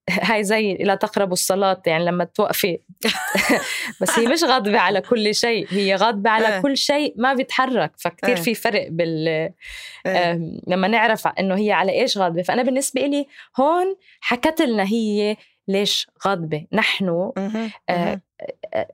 [0.28, 2.78] هاي زي لا تقربوا الصلاة يعني لما توقفي
[4.00, 6.60] بس هي مش غاضبة على كل شيء هي غاضبة على آه.
[6.60, 8.40] كل شيء ما بيتحرك فكتير آه.
[8.40, 9.52] في فرق بال.
[10.06, 13.26] آم، لما نعرف إنه هي على إيش غاضبة فأنا بالنسبة لي
[13.60, 15.36] هون حكت لنا هي
[15.68, 17.32] ليش غاضبة نحن.
[17.38, 17.70] آه،.
[17.88, 18.20] آه،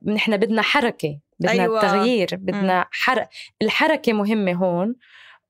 [0.05, 1.81] نحن بدنا حركة بدنا أيوة.
[1.81, 1.81] أيوة.
[1.81, 3.29] تغيير بدنا حرق
[3.61, 4.95] الحركة مهمة هون.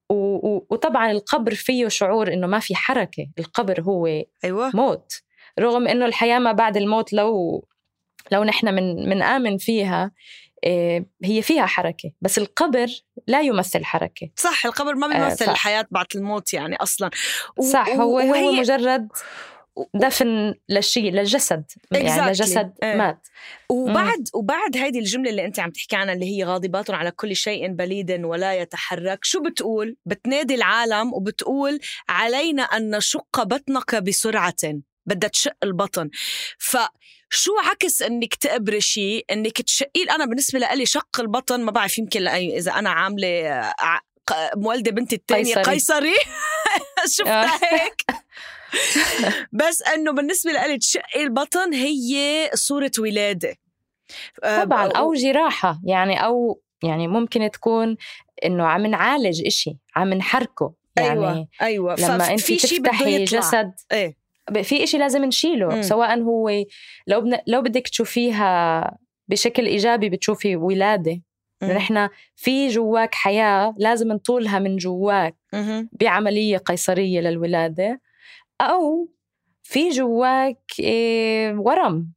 [0.09, 4.07] وطبعا القبر فيه شعور إنه ما في حركة القبر هو
[4.43, 5.23] أيوه موت
[5.59, 7.65] رغم إنه الحياة ما بعد الموت لو
[8.31, 10.11] لو نحن من من آمن فيها
[10.63, 12.87] إيه، هي فيها حركة بس القبر
[13.27, 17.09] لا يمثل حركة صح القبر ما آه، بيمثل ف- الحياة بعد الموت يعني أصلا
[17.57, 19.07] و- صح هو هو وهي- مجرد
[19.75, 21.97] و- دفن للشيء للجسد Exactly.
[21.97, 22.95] يعني لجسد إيه.
[22.95, 23.27] مات
[23.69, 27.67] وبعد وبعد هيدي الجملة اللي أنت عم تحكي عنها اللي هي غاضبات على كل شيء
[27.67, 34.55] بليد ولا يتحرك شو بتقول؟ بتنادي العالم وبتقول علينا أن نشق بطنك بسرعة
[35.05, 36.09] بدها تشق البطن.
[36.57, 42.21] فشو عكس إنك تقبري شيء إنك تشقيه أنا بالنسبة لي شق البطن ما بعرف يمكن
[42.21, 43.27] لأي إذا أنا عاملة
[44.31, 45.73] آه، مولدة بنتي الثانية قيصري.
[45.73, 46.13] قيصري.
[47.17, 47.59] شفتها آه.
[47.63, 48.01] هيك؟
[49.51, 53.55] بس إنه بالنسبة لي تشقي البطن هي صورة ولادة.
[54.43, 55.81] آه، طبعا أو جراحة.
[55.85, 57.97] يعني أو يعني ممكن تكون
[58.45, 60.73] إنه عم نعالج إشي عم نحركه.
[60.97, 61.95] يعني أيوه أيوه.
[61.95, 64.22] لما انت في تفتحي جسد إيه.
[64.61, 65.81] في إشي لازم نشيله مم.
[65.81, 66.49] سواء هو
[67.07, 67.37] لو بن...
[67.47, 71.21] لو بدك تشوفيها بشكل إيجابي بتشوفي ولادة.
[71.63, 75.89] نحن في جواك حياة لازم نطولها من جواك مهم.
[75.91, 78.01] بعملية قيصرية للولادة
[78.61, 79.09] أو
[79.63, 82.11] في جواك إيه ورم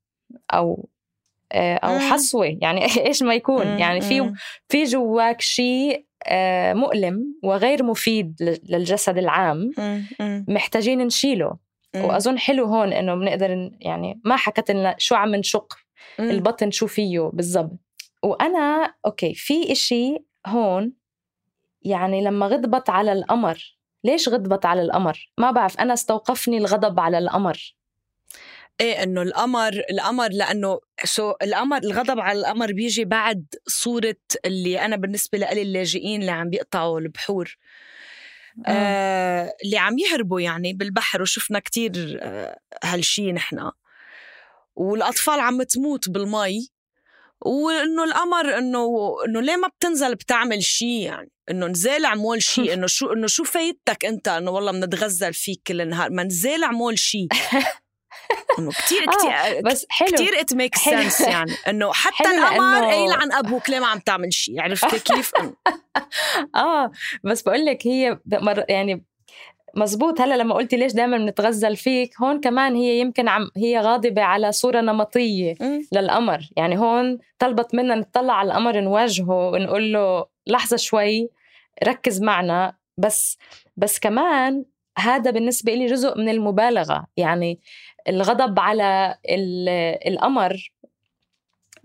[0.54, 0.88] أو
[1.54, 1.98] إيه أو.
[1.98, 3.78] حصوة يعني إيش ما يكون مم.
[3.78, 4.32] يعني في.
[4.68, 9.70] في جواك شيء آه، مؤلم وغير مفيد للجسد العام.
[10.48, 11.56] محتاجين نشيله.
[12.04, 15.74] وأظن حلو هون إنه بنقدر يعني ما حكت لنا شو عم نشق.
[16.20, 17.78] البطن شو فيه بالضبط.
[18.22, 20.92] وأنا okay في إشي هون
[21.82, 27.18] يعني لما غضبت على القمر ليش غضبت على القمر؟ ما بعرف أنا استوقفني الغضب على
[27.18, 27.74] القمر.
[28.80, 34.96] إيه إنه القمر القمر لأنه so القمر الغضب على القمر بيجي بعد صورة اللي أنا
[34.96, 37.56] بالنسبة لي اللاجئين اللي عم بيقطعوا البحور.
[38.66, 39.52] آه.
[39.64, 43.70] اللي عم يهربوا يعني بالبحر وشفنا كتير آه هالشي نحن.
[44.76, 46.68] والأطفال عم تموت بالمي
[47.40, 52.86] وإنه القمر إنه إنه ليه ما بتنزل بتعمل شيء يعني؟ إنه نزال اعمل شيء إنه
[52.86, 57.28] شو إنه شو فايدتك أنت إنه والله بنتغزل فيك كل النهار؟ ما نزال اعمل شيء
[58.58, 60.08] إنه كثير كثير بس حلو.
[60.08, 60.74] كثير it make.
[60.76, 61.52] sense يعني.
[61.68, 65.32] إنه حتى القمر قايل عن أبوك ليه ما عم تعمل شيء عرفتي كيف؟
[66.54, 66.90] آه
[67.24, 69.04] بس بقول لك هي مر يعني
[69.74, 70.20] مزبوط.
[70.20, 74.52] هلأ لما قلتي ليش دائما بنتغزل فيك هون كمان هي يمكن عم هي غاضبة على
[74.52, 75.54] صورة نمطية.
[75.92, 76.40] للقمر.
[76.56, 81.28] يعني هون طلبت منا نطلع على القمر نواجهه ونقول له لحظة شوي
[81.84, 82.76] ركز معنا.
[82.98, 83.38] بس
[83.76, 84.64] بس كمان
[84.98, 87.06] هذا بالنسبة لي جزء من المبالغة.
[87.16, 87.60] يعني
[88.08, 90.70] الغضب على ال- القمر.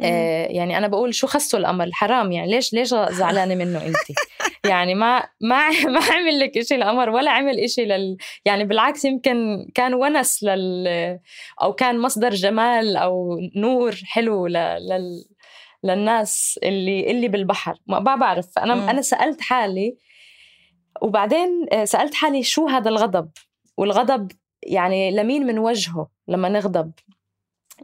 [0.02, 2.52] آه يعني أنا بقول شو خصه القمر؟ حرام يعني.
[2.52, 4.18] ليش ليش زعلانة منه انت؟
[4.70, 9.68] يعني ما ما ما عمل لك إشي القمر ولا عمل إشي لل يعني بالعكس يمكن
[9.76, 10.88] كان ونس لل
[11.62, 14.48] أو كان مصدر جمال أو نور حلو.
[14.48, 15.26] لل
[15.84, 17.76] للناس اللي اللي بالبحر.
[17.88, 18.58] ما بعرف.
[18.60, 18.92] أنا.
[18.92, 19.98] أنا سألت حالي
[21.02, 23.30] وبعدين آه، سألت حالي شو هذا الغضب؟
[23.78, 24.32] والغضب
[24.64, 26.92] يعني لمين من وجهه لما نغضب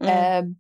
[0.01, 0.51] آه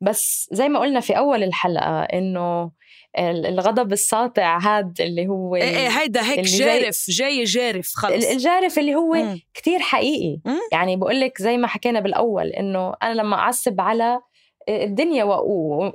[0.00, 2.70] بس زي ما قلنا في أول الحلقة إنه
[3.18, 8.94] الغضب الساطع هاد اللي هو إيه إيه هيدا هيك جارف جاي جارف خلص الجارف اللي
[8.94, 9.40] هو مم.
[9.54, 10.58] كتير حقيقي مم.
[10.72, 14.20] يعني بقول لك زي ما حكينا بالأول إنه أنا لما أعصب على
[14.68, 15.24] الدنيا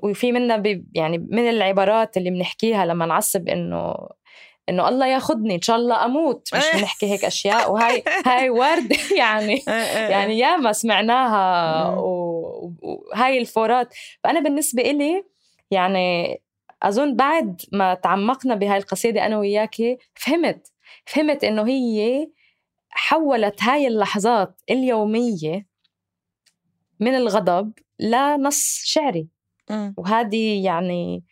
[0.04, 3.96] وفي منا يعني من العبارات اللي بنحكيها لما نعصب إنه
[4.70, 6.50] إنه الله ياخذني إن شاء الله أموت.
[6.56, 6.80] مش إيه.
[6.80, 7.72] بنحكي هيك أشياء.
[7.72, 8.98] وهي هاي ورد.
[9.18, 13.94] يعني إيه، إيه، يعني ياما سمعناها وهاي الفورات.
[14.24, 15.24] فأنا بالنسبة إلي
[15.72, 16.42] يعني
[16.84, 20.68] أظن بعد ما تعمقنا بهاي القصيدة أنا وياكي فهمت.
[21.06, 22.28] فهمت إنه هي
[22.90, 25.68] حولت هاي اللحظات اليومية
[27.00, 29.28] من الغضب لنص شعري.
[29.98, 31.24] وهذه يعني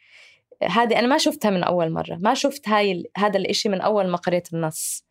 [0.63, 4.17] هذه أنا ما شفتها من أول مرة ما شفت هاي هذا الإشي من أول ما
[4.17, 5.05] قريت النص.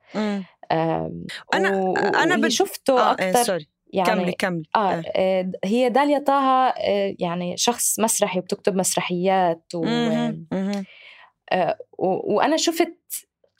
[1.54, 1.96] أنا و...
[1.96, 4.64] أنا بدي شفته آه أكثر سوري يعني كملي كملي.
[4.76, 5.02] آه, آه.
[5.16, 9.84] آه هي داليا طه آه يعني شخص مسرحي وبتكتب مسرحيات و...
[11.52, 12.98] آه وأنا شفت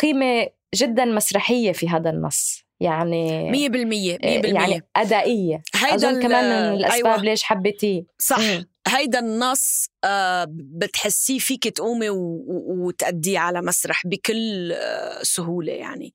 [0.00, 2.66] قيمة جدا مسرحية في هذا النص.
[2.80, 5.62] يعني مية بالمية مية بالمية يعني أدائية.
[5.74, 7.22] هيدا أظن كمان من الأسباب أيوة.
[7.22, 8.04] ليش حبيتيه.
[8.18, 8.38] صح.
[8.38, 8.68] مم.
[8.88, 16.14] هيدا النص آه بتحسيه فيك تقومي وتأديه على مسرح بكل آه سهولة يعني.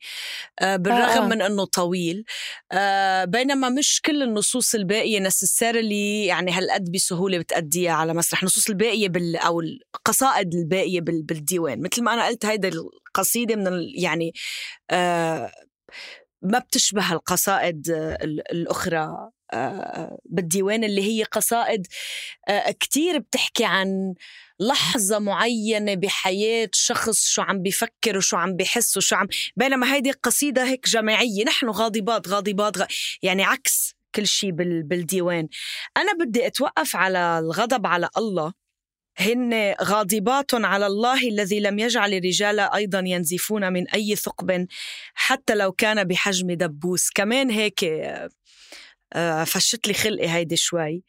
[0.59, 1.27] آه بالرغم آه.
[1.27, 2.23] من أنه طويل.
[3.23, 8.39] بينما مش كل النصوص الباقية نسسارلي يعني هالقد بسهولة بتأديها على مسرح.
[8.41, 11.81] النصوص الباقية بال أو القصائد الباقية بال بالديوان.
[11.81, 14.33] مثل ما أنا قلت هيدا القصيدة من يعني
[16.43, 17.89] ما بتشبه القصائد
[18.51, 19.29] الأخرى
[20.25, 21.87] بالديوان اللي هي قصائد
[22.47, 24.13] آه، كتير بتحكي عن
[24.59, 30.63] لحظة معينة بحياة شخص شو عم بيفكر وشو عم بيحس وشو عم بينما هيدي قصيدة
[30.63, 31.43] هيك جماعية.
[31.43, 32.85] نحن غاضبات غاضبات غ...
[33.23, 35.47] يعني عكس كل شيء بالديوان.
[35.97, 38.53] أنا بدي أتوقف على الغضب على الله.
[39.17, 44.67] هن غاضبات على الله الذي لم يجعل الرجال أيضا ينزفون من أي ثقب
[45.13, 47.09] حتى لو كان بحجم دبوس.
[47.09, 47.83] كمان هيك
[49.45, 51.03] فشت لي خلقي هيدي شوي.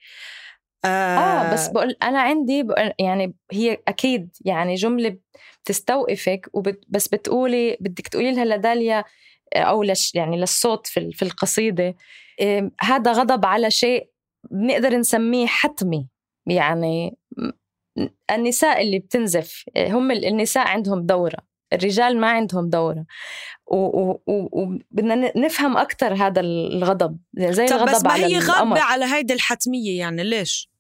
[0.85, 1.55] آه, آه.
[1.55, 5.19] بس بقول أنا عندي بقول يعني هي أكيد يعني جملة
[5.65, 9.05] بتستوقفك وبت بس بتقولي بدك تقولي لها لداليا
[9.57, 11.95] أو لش يعني للصوت في في القصيدة
[12.81, 14.09] هذا غضب على شيء
[14.51, 16.09] بنقدر نسميه حتمي.
[16.47, 17.17] يعني
[18.31, 21.52] النساء اللي بتنزف هم النساء عندهم دورة.
[21.73, 23.05] الرجال ما عندهم دورة
[23.67, 29.99] وبدنا نفهم أكثر هذا الغضب زي طب الغضب بس ما هي غاضبة على هيدي الحتمية
[29.99, 30.71] يعني ليش؟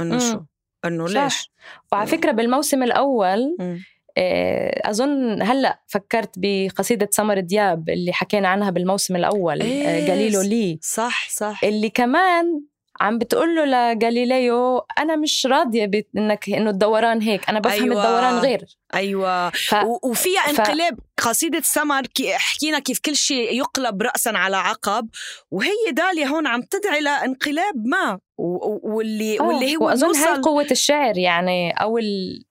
[0.00, 0.40] إنه شو؟
[0.84, 1.50] إنه ليش؟
[1.92, 3.78] وعلى فكرة بالموسم الأول م.
[4.18, 10.78] آه، أظن هلأ فكرت بقصيدة سمر دياب اللي حكينا عنها بالموسم الأول إيه قليله لي
[10.82, 12.62] صح صح اللي كمان
[13.00, 18.04] عم بتقول له لجاليليو أنا مش راضية بانك إنه الدوران هيك أنا بفهم أيوة.
[18.04, 19.74] الدوران غير أيوه ف...
[20.02, 21.28] وفيها انقلاب ف...
[21.28, 25.08] قصيدة سمر كي حكينا كيف كل شيء يقلب راسا على عقب
[25.50, 28.94] وهي داليا هون عم تدعي لانقلاب ما و...
[28.94, 29.48] واللي أوه.
[29.48, 30.20] واللي هو وأظن نوصل...
[30.20, 32.44] هاي قوة الشعر يعني أو ال...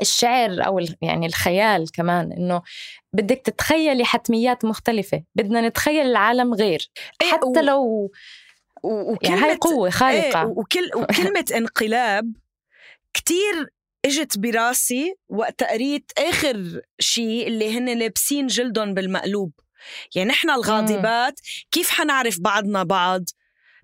[0.00, 2.62] الشعر أو يعني الخيال كمان إنه
[3.12, 6.90] بدك تتخيلي حتميات مختلفة بدنا نتخيل العالم غير
[7.22, 7.62] إيه، حتى و...
[7.62, 8.10] لو
[8.82, 10.40] وكلمة يعني هاي قوة خارقة.
[10.40, 12.32] إيه وكل وكلمة انقلاب
[13.14, 13.68] كتير
[14.04, 19.52] إجت براسي وقت قريت آخر شيء اللي هن لابسين جلدهم بالمقلوب.
[20.14, 23.22] يعني نحن الغاضبات كيف حنعرف بعضنا بعض؟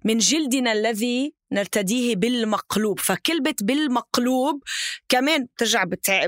[0.05, 3.01] من جلدنا الذي نرتديه بالمقلوب.
[3.01, 4.63] فكلمة بالمقلوب
[5.09, 6.27] كمان ترجع بتع...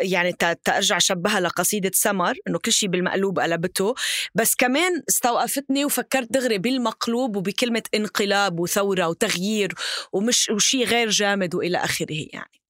[0.00, 0.32] يعني
[0.64, 3.94] ترجع شبهها لقصيدة سمر إنه كل شيء بالمقلوب قلبته.
[4.34, 9.74] بس كمان استوقفتني وفكرت دغري بالمقلوب وبكلمة انقلاب وثورة وتغيير
[10.12, 12.60] ومش وشي غير جامد وإلى آخره يعني.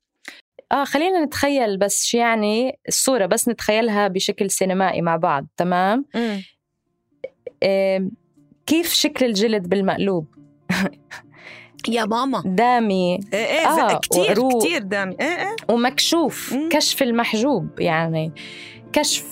[0.73, 6.05] آه خلينا نتخيل بس يعني الصورة بس نتخيلها بشكل سينمائي مع بعض تمام؟
[7.63, 8.11] إيه
[8.67, 10.27] كيف شكل الجلد بالمقلوب؟
[11.89, 12.43] يا ماما.
[12.47, 13.21] دامي.
[13.35, 15.17] إيه إيه آه كتير كتير دامي.
[15.21, 15.57] إيه إيه.
[15.71, 16.53] ومكشوف.
[16.53, 16.69] مم.
[16.69, 18.33] كشف المحجوب يعني.
[18.93, 19.25] كشف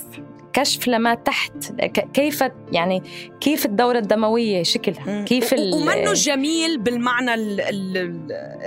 [0.53, 1.72] كشف لما تحت.
[2.14, 3.03] كيف يعني
[3.41, 7.35] كيف الدورة الدموية شكلها؟ كيف ومنه جميل بالمعنى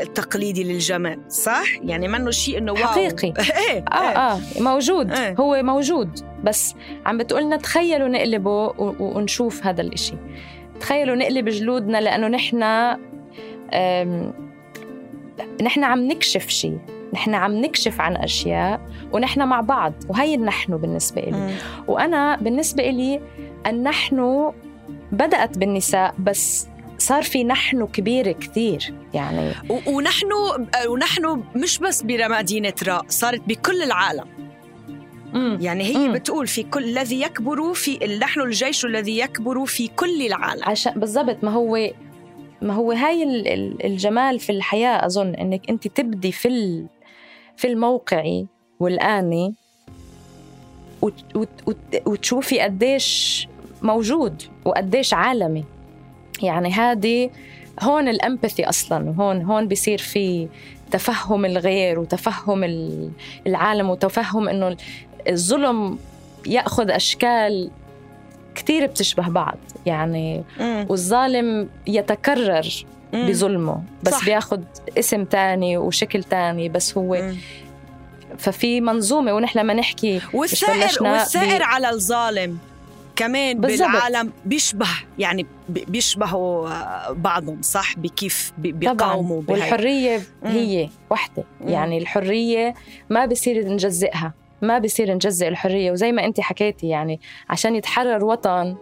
[0.02, 2.84] التقليدي للجمال صح؟ يعني منه شيء إنه واو.
[2.84, 3.28] حقيقي.
[3.70, 5.12] إيه آه آه موجود.
[5.12, 5.36] إيه.
[5.40, 6.20] هو موجود.
[6.44, 10.14] بس عم بتقولنا تخيلوا نقلبه ونشوف هذا الإشي.
[10.80, 12.58] تخيلوا نقلب جلودنا لأنه نحن
[15.64, 16.80] نحن عم نكشف شيء
[17.14, 21.56] نحن عم نكشف عن أشياء ونحن مع بعض وهي النحن بالنسبة لي
[21.88, 23.22] وأنا بالنسبة لي
[23.68, 24.52] النحن
[25.12, 26.68] بدأت بالنساء بس
[26.98, 29.52] صار في نحن كبير كثير يعني.
[29.88, 30.28] ونحن
[30.88, 34.26] ونحن مش بس بمدينة راء صارت بكل العالم.
[35.36, 35.58] مم.
[35.62, 36.14] يعني هي مم.
[36.14, 41.44] بتقول في كل الذي يكبر في نحن الجيش الذي يكبر في كل العالم عشان بالضبط
[41.44, 41.90] ما هو
[42.62, 43.24] ما هو هاي
[43.86, 46.86] الجمال في الحياة أظن إنك أنت تبدي في
[47.58, 48.48] في الموقعي
[48.80, 49.54] والآني
[52.06, 53.48] وتشوفي قديش
[53.82, 55.64] موجود وقديش عالمي
[56.44, 57.30] يعني هذه
[57.82, 60.48] هون الأمباثي أصلا وهون هون بصير في
[60.92, 62.64] تفهم الغير وتفهم
[63.48, 64.78] العالم وتفهم إنه
[65.30, 66.00] الظلم
[66.46, 67.70] يأخذ أشكال
[68.56, 70.86] كثير بتشبه بعض يعني مم.
[70.90, 73.28] والظالم يتكرر مم.
[73.28, 74.26] بظلمه بس صح.
[74.26, 74.62] بياخذ
[74.98, 77.36] اسم تاني وشكل تاني بس هو مم.
[78.38, 82.58] ففي منظومة ونحن لما نحكي والثائر والثائر على الظالم
[83.16, 83.88] كمان بالزبط.
[83.88, 84.88] بالعالم بيشبه
[85.20, 86.70] يعني بيشبهوا
[87.14, 92.74] بعضهم صح بكيف بيقاوموا والحرية هي وحدة يعني الحرية
[93.10, 95.92] ما بصير نجزئها ما بصير نجزئ الحرية.
[95.92, 98.76] وزي ما انت حكيتي يعني عشان يتحرر وطن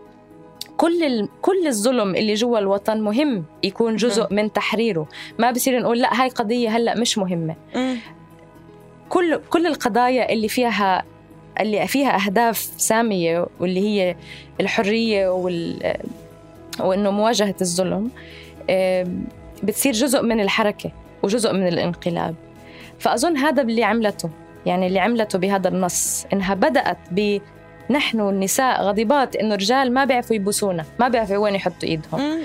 [0.78, 1.30] كل ال...
[1.42, 5.08] كل الظلم اللي جوا الوطن مهم يكون جزء من تحريره.
[5.40, 7.56] ما بصير نقول لا هاي قضية هلأ مش مهمة.
[9.10, 11.04] كل كل القضايا اللي فيها
[11.60, 14.16] اللي فيها أهداف سامية واللي هي
[14.62, 15.94] الحرية وال
[16.80, 18.12] وإنه مواجهة الظلم
[19.64, 20.92] بتصير جزء من الحركة
[21.24, 22.36] وجزء من الانقلاب.
[23.00, 24.30] فأظن هذا اللي عملته.
[24.66, 27.40] يعني اللي عملته بهذا النص إنها بدأت ب
[27.90, 32.42] نحن النساء غضبات إنه الرجال ما بيعرفوا يبوسونا ما بيعرفوا وين يحطوا إيدهم.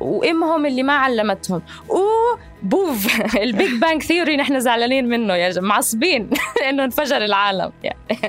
[0.00, 1.62] وإمهم اللي ما علمتهم.
[1.90, 3.36] أوه بوف.
[3.36, 6.30] ال Big Bang Theory نحن زعلانين منه يا جماعة معصبين
[6.68, 7.72] إنه انفجر العالم.
[7.82, 7.98] يعني.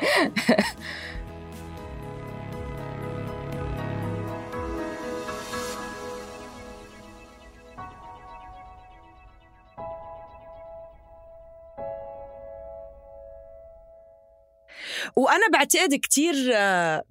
[15.15, 16.35] وأنا بعتقد كتير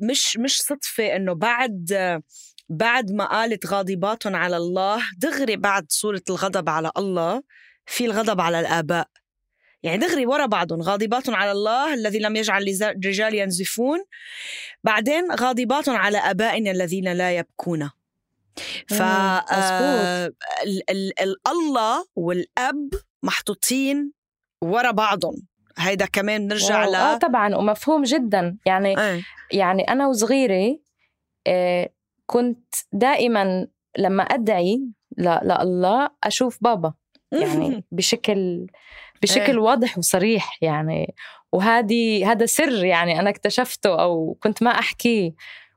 [0.00, 1.92] مش مش صدفة إنه بعد
[2.68, 7.42] بعد ما قالت غاضبات على الله دغري بعد سوره الغضب على الله
[7.86, 9.09] في الغضب على الآباء.
[9.82, 13.98] يعني دغري ورا بعضهم غاضبات على الله الذي لم يجعل الرجال ينزفون
[14.84, 17.90] بعدين غاضبات على آبائنا الذين لا يبكون.
[18.88, 20.32] ف آه
[21.46, 22.90] الله والأب
[23.22, 24.12] محطوطين
[24.62, 25.46] ورا بعضهم.
[25.78, 28.58] هيدا كمان نرجع ل آه طبعا ومفهوم جدا.
[28.66, 29.22] يعني أي.
[29.52, 30.78] يعني أنا وصغيرة
[31.46, 31.90] آه
[32.26, 33.66] كنت دائما
[33.98, 34.80] لما أدعي
[35.18, 36.94] لله أشوف بابا.
[37.32, 38.66] يعني بشكل
[39.22, 39.58] بشكل أي.
[39.58, 41.14] واضح وصريح يعني.
[41.52, 45.32] وهذه هذا سر يعني أنا اكتشفته أو كنت ما أحكيه.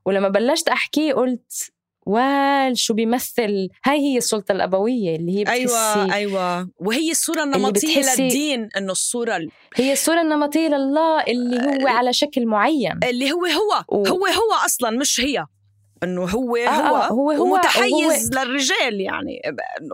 [0.06, 1.72] ولما بلشت أحكيه قلت
[2.08, 6.14] وال شو بيمثل؟ هاي هي السلطة الأبوية اللي هي بتحسي أيوة.
[6.14, 9.40] أيوة وهي الصورة النمطية للدين إنه الصورة
[9.76, 13.00] هي الصورة النمطية لله اللي هو على شكل معين.
[13.10, 14.08] اللي هو هو و...
[14.08, 15.46] هو هو أصلا مش هي.
[16.04, 18.44] إنه هو آه هو, آه هو, هو ومتحيز هو.
[18.44, 19.42] للرجال يعني.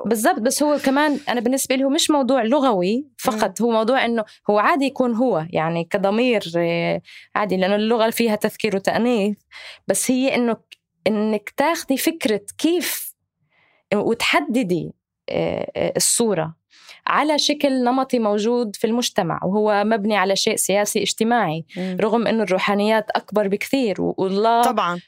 [0.05, 0.39] بالضبط.
[0.39, 3.61] بس هو كمان أنا بالنسبة لي هو مش موضوع لغوي فقط.
[3.61, 7.01] هو موضوع إنه هو عادي يكون هو يعني كضمير آه،
[7.35, 9.37] عادي لأنه اللغة فيها تذكير وتأنيث.
[9.87, 10.57] بس هي إنه
[11.07, 13.15] إنك تاخذي فكرة كيف
[13.93, 14.93] وتحددي
[15.29, 16.55] آه، آه، الصورة
[17.07, 21.97] على شكل نمطي موجود في المجتمع وهو مبني على شيء سياسي اجتماعي م.
[22.01, 24.99] رغم إنه الروحانيات أكبر بكثير والله طبعا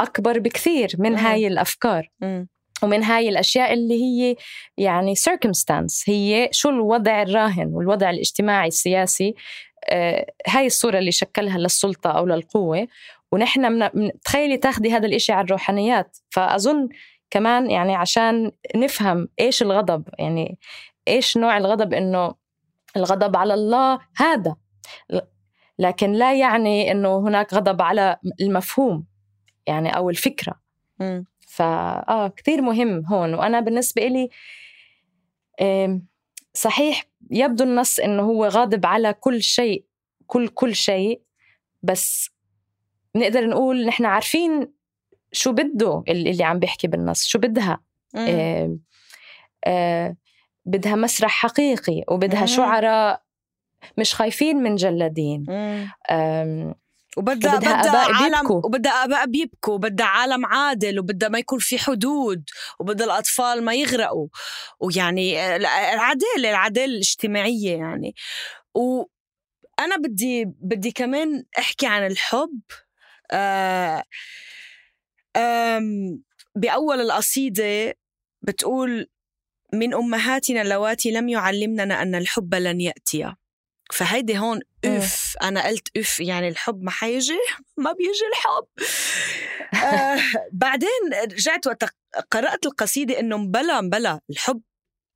[0.00, 1.16] أكبر بكثير من م.
[1.16, 2.44] هاي الأفكار م.
[2.82, 4.36] ومن هاي الأشياء اللي هي
[4.78, 9.34] يعني circumstance هي شو الوضع الراهن والوضع الاجتماعي السياسي
[9.88, 12.88] آه هاي الصورة اللي شكلها للسلطة أو للقوة
[13.34, 14.10] ونحن من...
[14.24, 16.18] تخيلي تاخدي هذا الإشي على الروحانيات.
[16.30, 16.88] فأظن
[17.30, 20.58] كمان يعني عشان نفهم إيش الغضب يعني
[21.08, 22.34] إيش نوع الغضب إنه
[22.96, 24.56] الغضب على الله هذا.
[25.78, 29.06] لكن لا يعني إنه هناك غضب على المفهوم
[29.66, 30.60] يعني أو الفكرة.
[31.48, 33.34] فآه كثير مهم هون.
[33.34, 34.28] وأنا بالنسبة إلي
[36.54, 39.84] صحيح يبدو النص إنه هو غاضب على كل شيء
[40.26, 41.22] كل كل شيء
[41.82, 42.33] بس
[43.16, 44.72] نقدر نقول نحن عارفين
[45.32, 47.80] شو بده اللي عم بيحكي بالنص شو بدها.
[48.16, 48.78] آه
[49.64, 50.16] آه
[50.66, 52.46] بدها مسرح حقيقي وبدها مم.
[52.46, 53.22] شعراء
[53.98, 55.46] مش خايفين من جلادين.
[57.16, 58.66] وبدها بدها آباء عالم بيبكوا.
[58.66, 62.44] وبدها آباء بيبكوا وبدها عالم عادل وبدها ما يكون في حدود
[62.80, 64.28] وبدها الأطفال ما يغرقوا.
[64.80, 68.14] ويعني العدالة العدالة الاجتماعية يعني.
[68.74, 72.60] وأنا بدي بدي كمان أحكي عن الحب.
[73.30, 74.04] آه
[75.36, 76.22] آم
[76.56, 77.94] بأول القصيدة
[78.42, 79.06] بتقول
[79.72, 83.34] من أمهاتنا اللواتي لم يعلمننا أن الحب لن يأتي.
[83.92, 84.96] فهيدي هون مم.
[84.96, 87.38] إف أنا قلت إف يعني الحب ما حيجي؟
[87.84, 88.66] ما بيجي الحب.
[89.84, 90.20] آه
[90.52, 90.88] بعدين
[91.32, 91.84] رجعت وقت
[92.30, 94.62] قرأت القصيدة إنه مبلا مبلا الحب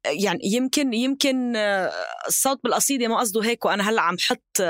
[0.07, 1.93] يعني يمكن يمكن آه،
[2.29, 4.63] الصوت بالقصيدة ما قصده هيك وأنا هلأ عم حط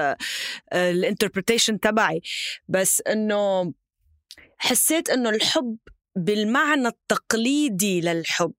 [0.72, 2.20] الانتربريتيشن تبعي.
[2.68, 3.72] بس إنه
[4.59, 5.76] حسيت إنه الحب
[6.16, 8.53] بالمعنى التقليدي للحب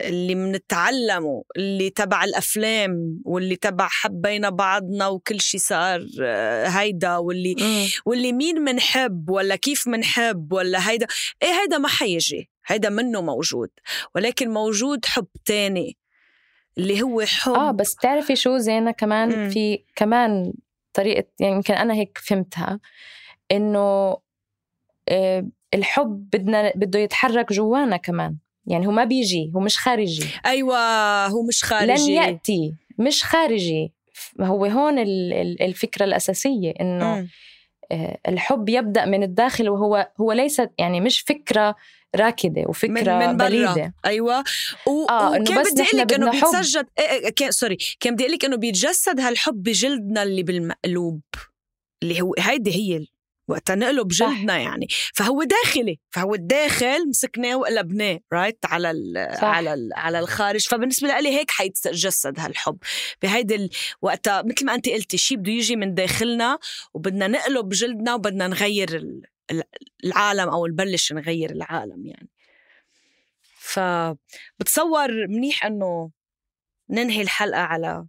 [0.00, 7.54] اللي منتعلمه اللي تبع الأفلام واللي تبع حبينا بعضنا وكل شيء صار آه، هيدا واللي
[7.60, 7.86] مم.
[8.06, 11.06] واللي مين منحب ولا كيف منحب ولا هيدا.
[11.42, 13.68] إيه هيدا ما حيجي هيدا منه موجود.
[14.14, 15.96] ولكن موجود حب تاني.
[16.78, 17.52] اللي هو حب.
[17.52, 19.50] آه بس بتعرفي شو زينة كمان؟ مم.
[19.50, 20.52] في كمان
[20.94, 22.80] طريقة يعني يمكن أنا هيك فهمتها
[23.52, 24.16] إنه
[25.08, 28.36] آه، الحب بدنا بده يتحرك جوانا كمان.
[28.66, 30.24] يعني هو ما بيجي هو مش خارجي.
[30.46, 30.76] أيوه
[31.26, 31.92] هو مش خارجي.
[32.02, 33.92] لن يأتي مش خارجي.
[34.40, 37.28] هو هون ال- ال- الفكرة الأساسية إنه مم.
[37.92, 41.74] آه، الحب يبدأ من الداخل وهو هو ليس يعني مش فكرة
[42.16, 43.48] راكدة وفكرة من من برا.
[43.48, 44.44] بليدة أيوه.
[44.86, 45.06] و...
[45.10, 46.30] آه، إنه وكان بس بدي أقول لك إنه.
[46.30, 51.20] بيتسجد إيه إيه كان sorry كان بدي أقول لك إنه بيتجسد هالحب بجلدنا اللي بالمقلوب.
[52.02, 53.06] اللي هو هيدي هي
[53.48, 54.28] وقتها نقلب صح.
[54.28, 54.86] جلدنا يعني.
[55.14, 55.98] فهو داخلي.
[56.10, 59.44] فهو الداخل مسكناه وقلبناه right على ال صح.
[59.44, 60.68] على ال على الخارج.
[60.68, 62.78] فبالنسبة لي هيك حيتجسد هالحب.
[63.22, 63.70] بهيدي ال...
[64.02, 66.58] وقتها مثل ما انت قلتي شيء بده يجي من داخلنا
[66.94, 69.22] وبدنا نقلب جلدنا وبدنا نغير ال...
[69.50, 69.62] ال-
[70.04, 72.28] العالم أو نبلش نغير العالم يعني
[73.58, 76.10] فبتصور منيح إنه
[76.90, 78.06] ننهي الحلقة على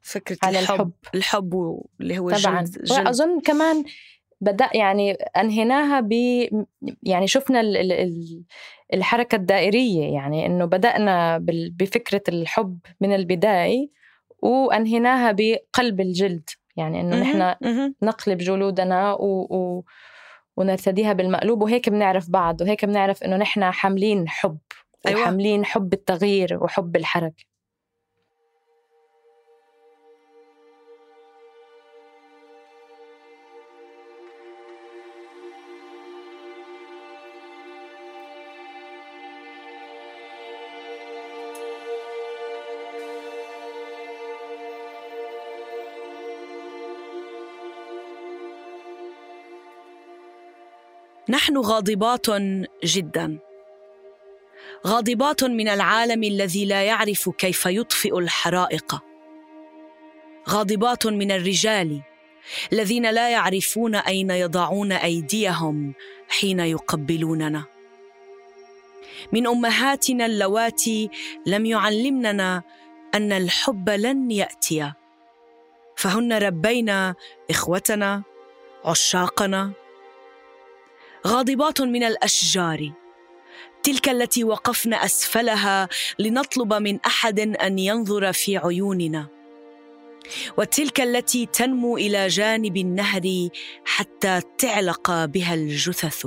[0.00, 0.92] فكرة على الحب الحب.
[1.14, 3.06] الحب واللي هو طبعا جلد, جلد.
[3.06, 3.84] وأظن كمان
[4.40, 6.12] بدأ يعني أنهيناها ب
[7.02, 7.76] يعني شفنا ال...
[7.76, 7.92] ال...
[7.92, 8.44] ال-
[8.94, 11.70] الحركة الدائرية يعني إنه بدأنا بال...
[11.70, 13.88] بفكرة الحب من البداية
[14.42, 17.94] وأنهيناها بقلب الجلد يعني إنه مهم، نحن.
[18.02, 19.26] نقلب جلودنا و...
[19.50, 19.84] و...
[20.56, 24.58] ونرتديها بالمقلوب وهيك بنعرف بعض وهيك بنعرف إنه نحن حاملين حب
[25.06, 25.20] أيوة.
[25.20, 27.44] وحاملين حب التغيير وحب الحركة
[51.32, 52.26] نحن غاضبات
[52.84, 53.38] جدا.
[54.86, 59.02] غاضبات من العالم الذي لا يعرف كيف يطفئ الحرائق.
[60.48, 62.00] غاضبات من الرجال
[62.72, 65.94] الذين لا يعرفون أين يضعون أيديهم
[66.28, 67.64] حين يقبلوننا.
[69.32, 71.10] من أمهاتنا اللواتي
[71.46, 72.62] لم يعلمننا
[73.14, 74.92] أن الحب لن يأتي.
[75.96, 77.14] فهن ربينا
[77.50, 78.22] إخوتنا
[78.84, 79.81] عشاقنا.
[81.26, 82.92] غاضبات من الأشجار.
[83.82, 89.28] تلك التي وقفنا أسفلها لنطلب من أحد أن ينظر في عيوننا.
[90.58, 93.48] وتلك التي تنمو إلى جانب النهر
[93.84, 96.26] حتى تعلق بها الجثث.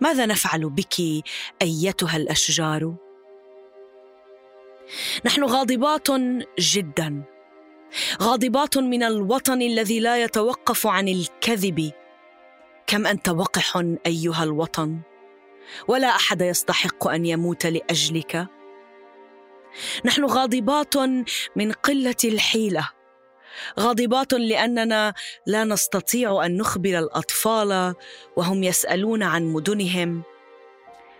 [0.00, 1.24] ماذا نفعل بك
[1.62, 2.94] أيتها الأشجار؟
[5.24, 6.08] نحن غاضبات
[6.58, 7.22] جدا.
[8.22, 11.92] غاضبات من الوطن الذي لا يتوقف عن الكذب.
[12.86, 15.00] كم أنت وقح أيها الوطن؟
[15.88, 18.46] ولا أحد يستحق أن يموت لأجلك.
[20.04, 20.96] نحن غاضبات
[21.56, 22.90] من قلة الحيلة.
[23.80, 25.14] غاضبات لأننا
[25.46, 27.94] لا نستطيع أن نخبر الأطفال
[28.36, 30.22] وهم يسألون عن مدنهم.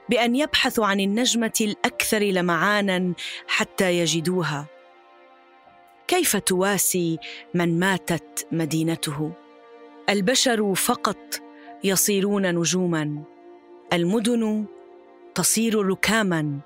[0.08, 3.14] بأن يبحثوا عن النجمة الأكثر لمعانا
[3.46, 4.66] حتى يجدوها.
[6.08, 7.18] كيف تواسي
[7.54, 9.32] من ماتت مدينته؟
[10.08, 11.43] البشر فقط
[11.84, 13.22] يصيرون نجوما.
[13.92, 14.66] المدن
[15.34, 16.60] تصير ركاما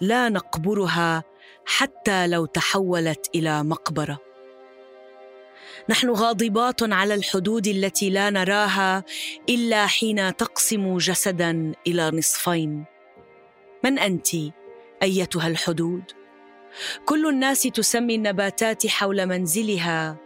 [0.00, 1.24] لا نقبرها
[1.66, 4.18] حتى لو تحولت إلى مقبرة.
[5.88, 9.04] نحن غاضبات على الحدود التي لا نراها
[9.48, 12.84] إلا حين تقسم جسدا إلى نصفين.
[13.84, 14.28] من أنت
[15.02, 16.02] أيتها الحدود؟
[17.04, 20.16] كل الناس تسمي النباتات حول منزلها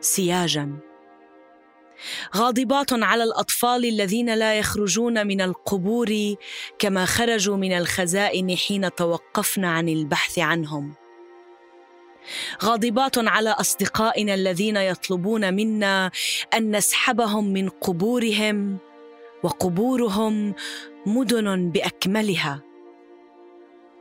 [0.00, 0.91] سياجا.
[2.36, 6.34] غاضبات على الأطفال الذين لا يخرجون من القبور
[6.78, 10.94] كما خرجوا من الخزائن حين توقفنا عن البحث عنهم.
[12.62, 16.10] غاضبات على أصدقائنا الذين يطلبون منا
[16.54, 18.78] أن نسحبهم من قبورهم
[19.42, 20.54] وقبورهم
[21.06, 22.62] مدن بأكملها.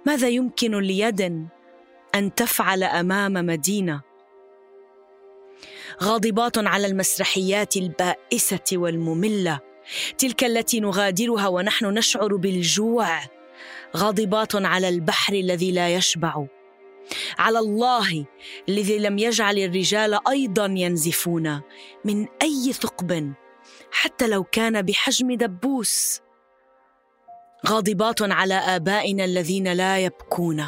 [0.06, 1.22] ماذا يمكن ليد
[2.16, 4.11] أن تفعل أمام مدينة؟
[6.04, 9.60] غاضبات على المسرحيات البائسة والمملة.
[10.18, 13.20] تلك التي نغادرها ونحن نشعر بالجوع.
[13.98, 16.46] غاضبات على البحر الذي لا يشبع.
[17.40, 18.26] على الله
[18.70, 21.62] الذي لم يجعل الرجال أيضا ينزفون.
[22.06, 23.34] من أي ثقب؟
[23.92, 26.22] حتى لو كان بحجم دبوس.
[27.68, 30.66] غاضبات على آبائنا الذين لا يبكون.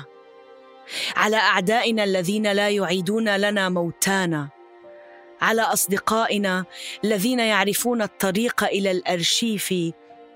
[1.16, 4.63] على أعدائنا الذين لا يعيدون لنا موتانا.
[5.44, 6.66] على أصدقائنا
[7.04, 9.74] الذين يعرفون الطريق إلى الأرشيف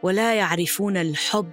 [0.04, 1.52] ولا يعرفون الحب.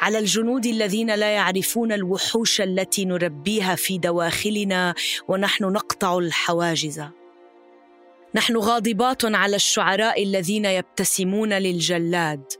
[0.00, 4.94] على الجنود الذين لا يعرفون الوحوش التي نربيها في دواخلنا
[5.28, 7.02] ونحن نقطع الحواجز.
[8.34, 12.52] نحن غاضبات على الشعراء الذين يبتسمون للجلاد.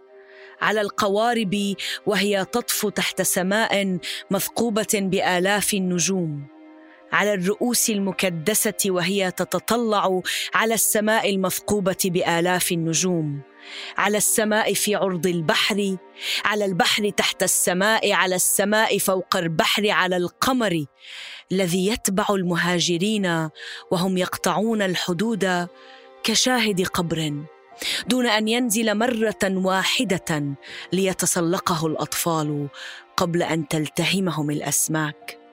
[0.60, 1.74] على القوارب
[2.06, 3.98] وهي تطفو تحت سماء
[4.30, 6.55] مثقوبه بآلاف النجوم.
[7.12, 10.20] على الرؤوس المكدسة وهي تتطلع
[10.54, 13.40] على السماء المثقوبه بآلاف النجوم
[13.96, 15.96] على السماء في عرض البحر
[16.44, 20.84] على البحر تحت السماء على السماء فوق البحر على القمر
[21.52, 23.50] الذي يتبع المهاجرين
[23.90, 25.68] وهم يقطعون الحدود
[26.22, 27.32] كشاهد قبر
[28.06, 30.56] دون أن ينزل مرة واحدة
[30.92, 32.68] ليتسلقه الأطفال
[33.16, 35.45] قبل أن تلتهمهم الأسماك.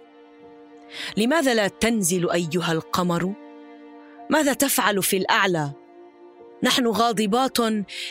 [1.17, 3.33] لماذا لا تنزل أيها القمر؟
[4.29, 5.71] ماذا تفعل في الأعلى؟
[6.63, 7.57] نحن غاضبات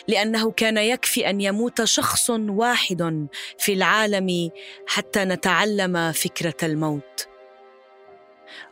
[0.07, 3.27] لأنه كان يكفي أن يموت شخص واحد
[3.57, 4.49] في العالم
[4.87, 7.27] حتى نتعلم فكرة الموت.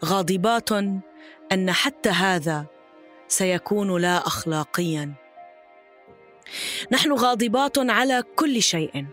[0.05, 0.71] غاضبات
[1.51, 2.65] أن حتى هذا
[3.27, 5.13] سيكون لا اخلاقيا.
[6.91, 9.05] نحن غاضبات على كل شيء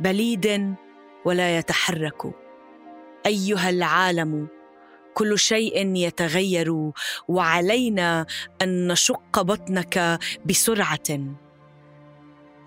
[0.00, 0.74] بليد
[1.24, 2.39] ولا يتحرك.
[3.26, 4.48] أيها العالم
[5.14, 6.92] كل شيء يتغير
[7.28, 8.26] وعلينا
[8.62, 11.36] أن نشق بطنك بسرعة.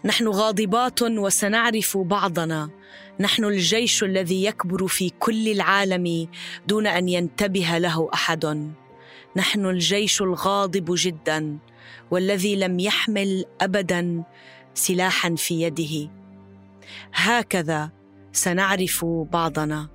[0.05, 2.69] نحن غاضبات وسنعرف بعضنا.
[3.19, 6.27] نحن الجيش الذي يكبر في كل العالم
[6.67, 8.73] دون أن ينتبه له أحد.
[9.35, 11.57] نحن الجيش الغاضب جدا
[12.11, 14.23] والذي لم يحمل ابدا
[14.73, 16.09] سلاحا في يده.
[17.13, 17.91] هكذا
[18.31, 19.92] سنعرف بعضنا.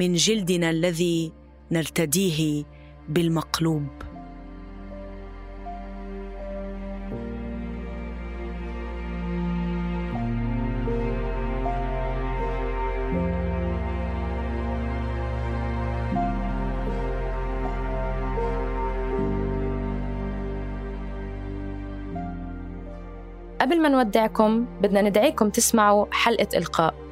[0.00, 1.32] من جلدنا الذي
[1.70, 2.64] نرتديه
[3.08, 3.86] بالمقلوب.
[23.60, 27.09] قبل ما نودعكم بدنا ندعيكم تسمعوا حلقة إلقاء.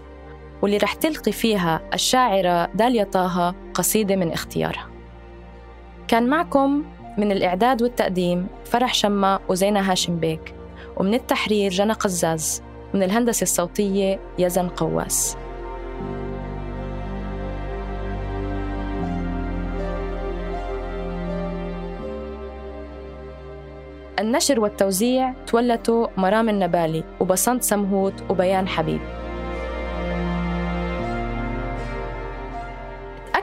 [0.62, 4.88] واللي رح تلقي فيها الشاعرة داليا طه قصيدة من اختيارها.
[6.08, 6.84] كان معكم
[7.18, 10.54] من الإعداد والتقديم فرح شما وزينة هاشم بيك
[10.96, 12.62] ومن التحرير جنى قزاز
[12.94, 15.36] من الهندسة الصوتية يزن قواس.
[24.18, 29.17] النشر والتوزيع تولتوا مرام النبالي وبسنت سمهوت وبيان حبيب.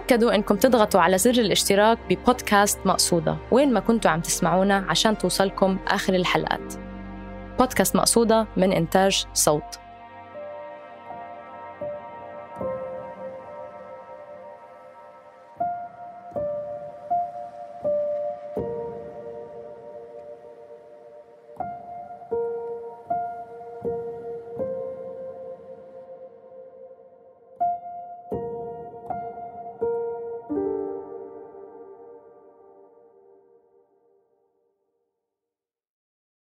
[0.08, 5.78] تأكدوا إنكم تضغطوا على زر الاشتراك ببودكاست مقصودة وين ما كنتوا عم تسمعونا عشان توصلكم
[5.88, 6.74] آخر الحلقات.
[7.60, 9.85] بودكاست مقصودة من إنتاج صوت.